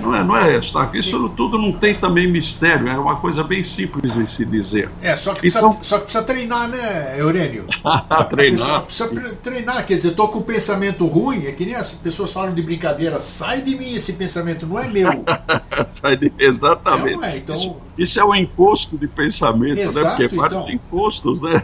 [0.00, 0.90] Não é, não é essa.
[0.94, 4.90] Isso tudo não tem também mistério, é uma coisa bem simples de se dizer.
[5.00, 7.66] É, só que, então, precisa, só que precisa treinar, né, Eurênio?
[8.30, 8.82] treinar.
[8.82, 9.08] Precisa
[9.42, 12.62] treinar, quer dizer, estou com um pensamento ruim, é que nem as pessoas falam de
[12.62, 15.24] brincadeira, sai de mim esse pensamento, não é meu.
[15.88, 17.14] sai de Exatamente.
[17.14, 17.54] É, não é, então...
[17.54, 19.82] isso, isso, é um encosto de pensamento, né?
[19.82, 20.28] Exato, né?
[20.28, 21.62] Porque vários então, encostos, né?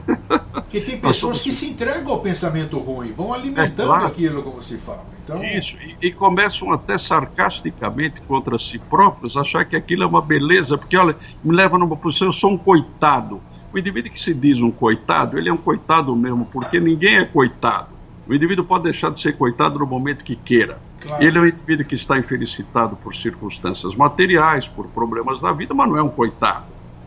[0.53, 4.07] Porque tem pessoas que se entregam ao pensamento ruim, vão alimentando é, claro.
[4.07, 5.07] aquilo, como se fala.
[5.25, 5.43] Então...
[5.43, 10.77] Isso, e, e começam até sarcasticamente contra si próprios, achar que aquilo é uma beleza,
[10.77, 13.41] porque olha, me leva numa posição, eu sou um coitado.
[13.73, 17.25] O indivíduo que se diz um coitado, ele é um coitado mesmo, porque ninguém é
[17.25, 17.89] coitado.
[18.27, 20.79] O indivíduo pode deixar de ser coitado no momento que queira.
[21.01, 21.23] Claro.
[21.23, 25.89] Ele é um indivíduo que está infelicitado por circunstâncias materiais, por problemas da vida, mas
[25.89, 26.67] não é um coitado.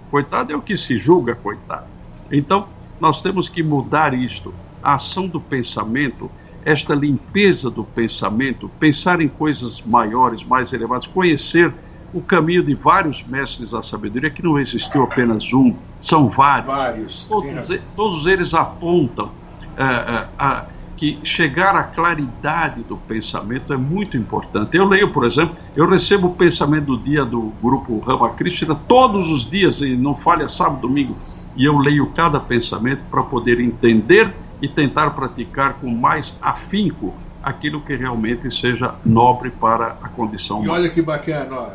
[0.10, 1.88] Coitado é o que se julga coitado.
[2.32, 2.68] Então,
[3.00, 4.54] nós temos que mudar isto.
[4.82, 6.30] A ação do pensamento
[6.64, 11.74] esta limpeza do pensamento, pensar em coisas maiores, mais elevadas, conhecer
[12.14, 16.68] o caminho de vários mestres da sabedoria, que não existiu apenas um, são vários.
[16.68, 17.26] Vários.
[17.26, 19.32] Todos, todos eles apontam
[19.78, 20.66] é, é, a,
[21.02, 24.78] que chegar à claridade do pensamento é muito importante.
[24.78, 29.50] Eu leio, por exemplo, eu recebo o pensamento do dia do grupo Ramakrishna todos os
[29.50, 31.18] dias, e não falha sábado, domingo,
[31.58, 34.32] e eu leio cada pensamento para poder entender
[34.62, 40.72] e tentar praticar com mais afinco aquilo que realmente seja nobre para a condição humana.
[40.72, 41.70] E olha que bacana, ó,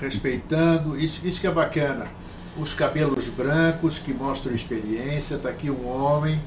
[0.00, 2.06] respeitando, isso, isso que é bacana.
[2.56, 6.40] Os cabelos brancos que mostram experiência, está aqui um homem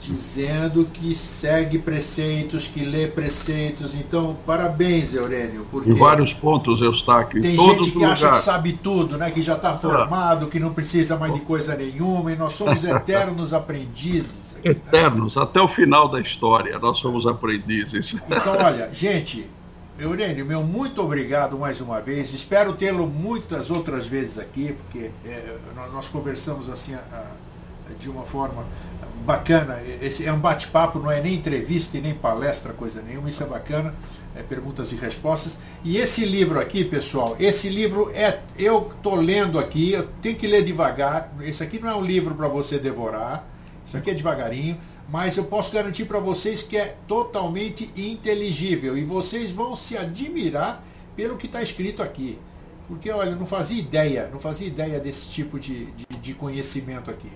[0.00, 3.94] dizendo que segue preceitos, que lê preceitos.
[3.94, 5.66] Então, parabéns, Eurênio.
[5.70, 7.42] Porque em vários pontos, Eustáquio.
[7.42, 9.30] Tem gente que acha que sabe tudo, né?
[9.30, 13.52] que já está formado, que não precisa mais de coisa nenhuma, e nós somos eternos
[13.52, 18.14] aprendizes eternos, até o final da história, nós somos aprendizes.
[18.28, 19.48] Então, olha, gente,
[19.98, 22.32] Eurênio, meu muito obrigado mais uma vez.
[22.34, 25.56] Espero tê-lo muitas outras vezes aqui, porque é,
[25.92, 28.64] nós conversamos assim a, a, de uma forma
[29.26, 29.78] bacana.
[30.00, 33.28] Esse é um bate-papo, não é nem entrevista e nem palestra, coisa nenhuma.
[33.28, 33.94] Isso é bacana.
[34.34, 35.58] É, perguntas e respostas.
[35.82, 38.40] E esse livro aqui, pessoal, esse livro é.
[38.58, 41.32] Eu estou lendo aqui, eu tenho que ler devagar.
[41.40, 43.48] Esse aqui não é um livro para você devorar.
[43.86, 49.04] Isso aqui é devagarinho, mas eu posso garantir para vocês que é totalmente inteligível e
[49.04, 52.38] vocês vão se admirar pelo que está escrito aqui.
[52.88, 57.30] Porque, olha, não fazia ideia, não fazia ideia desse tipo de, de, de conhecimento aqui.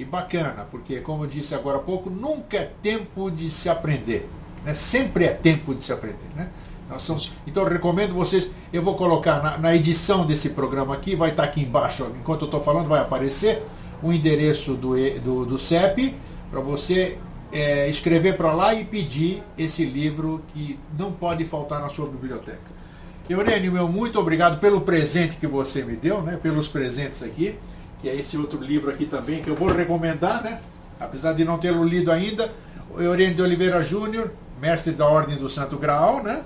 [0.00, 4.26] E bacana, porque, como eu disse agora há pouco, nunca é tempo de se aprender.
[4.64, 4.72] Né?
[4.72, 6.26] Sempre é tempo de se aprender.
[6.34, 6.48] Né?
[6.96, 7.30] Somos...
[7.46, 8.50] Então, eu recomendo vocês.
[8.72, 12.46] Eu vou colocar na, na edição desse programa aqui, vai estar aqui embaixo, enquanto eu
[12.46, 13.62] estou falando, vai aparecer
[14.02, 16.16] o endereço do, do, do CEP
[16.50, 17.18] para você
[17.52, 22.80] é, escrever para lá e pedir esse livro que não pode faltar na sua biblioteca.
[23.28, 26.38] Eurênio, meu muito obrigado pelo presente que você me deu, né?
[26.42, 27.56] Pelos presentes aqui,
[28.00, 30.60] que é esse outro livro aqui também que eu vou recomendar, né?
[30.98, 32.52] Apesar de não tê-lo lido ainda,
[32.96, 34.30] Eurênio de Oliveira Júnior,
[34.60, 36.42] mestre da Ordem do Santo Graal, né?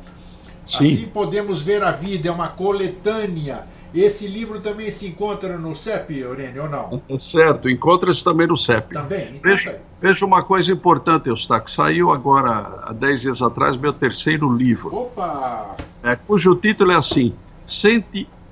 [0.67, 0.95] Sim.
[0.95, 6.19] Assim podemos ver a vida, é uma coletânea esse livro também se encontra no CEP,
[6.19, 7.03] Eurênio, ou não?
[7.09, 8.93] É certo, encontra-se também no CEP.
[8.93, 9.37] Também?
[9.37, 11.73] Então veja, tá veja uma coisa importante, Eustáquio.
[11.73, 14.93] Saiu agora, há 10 dias atrás, meu terceiro livro.
[14.93, 15.77] Opa!
[16.03, 17.35] É, cujo título é assim: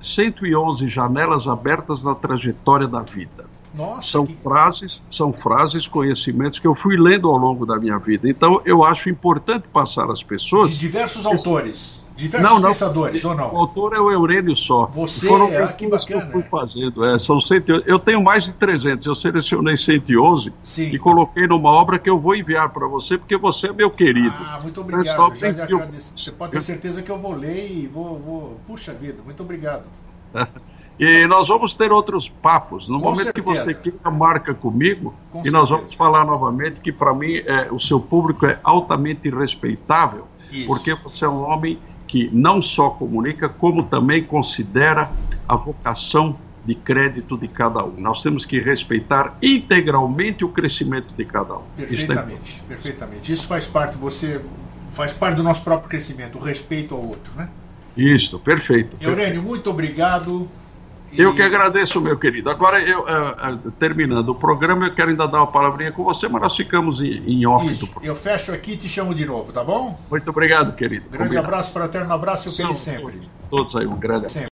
[0.03, 3.51] 111 janelas abertas na trajetória da vida.
[3.75, 4.35] Nossa, são que...
[4.35, 8.29] frases, são frases, conhecimentos que eu fui lendo ao longo da minha vida.
[8.29, 10.71] Então eu acho importante passar às pessoas.
[10.71, 12.02] De diversos autores.
[12.17, 13.55] Diversos não, não, pensadores, ou não?
[13.55, 14.87] O autor é o Eurênio só.
[14.87, 16.07] Você, Foram é, ah, que bacana.
[16.07, 17.05] Que eu fui fazendo.
[17.05, 20.91] É, são 111, eu tenho mais de 300, eu selecionei 111 Sim.
[20.91, 24.35] e coloquei numa obra que eu vou enviar para você, porque você é meu querido.
[24.39, 25.35] Ah, muito obrigado.
[25.35, 25.89] Já.
[26.17, 28.19] Você pode ter certeza que eu vou ler e vou.
[28.19, 28.61] vou...
[28.67, 29.85] Puxa vida, muito obrigado.
[30.99, 32.89] E nós vamos ter outros papos.
[32.89, 33.43] No Com momento certeza.
[33.43, 35.59] que você queira, marca comigo Com e certeza.
[35.59, 40.67] nós vamos falar novamente que, para mim, é, o seu público é altamente respeitável, Isso.
[40.67, 41.79] porque você é um homem
[42.13, 45.11] que não só comunica, como também considera
[45.49, 47.99] a vocação de crédito de cada um.
[47.99, 51.63] Nós temos que respeitar integralmente o crescimento de cada um.
[51.75, 53.33] Perfeitamente, Isso é perfeitamente.
[53.33, 54.45] Isso faz parte, você
[54.93, 57.49] faz parte do nosso próprio crescimento, o respeito ao outro, né?
[57.97, 58.95] Isso, perfeito.
[59.01, 59.43] Eurênio, perfeito.
[59.43, 60.47] muito obrigado.
[61.17, 62.51] Eu que agradeço, meu querido.
[62.51, 66.29] Agora, eu, uh, uh, terminando o programa, eu quero ainda dar uma palavrinha com você,
[66.29, 67.71] mas nós ficamos em, em off.
[67.71, 69.99] Isso, eu fecho aqui e te chamo de novo, tá bom?
[70.11, 71.09] Muito obrigado, querido.
[71.09, 71.47] Grande Combinado.
[71.47, 73.29] abraço, fraterno abraço e feliz sempre.
[73.51, 74.52] Todos aí, um grande abraço.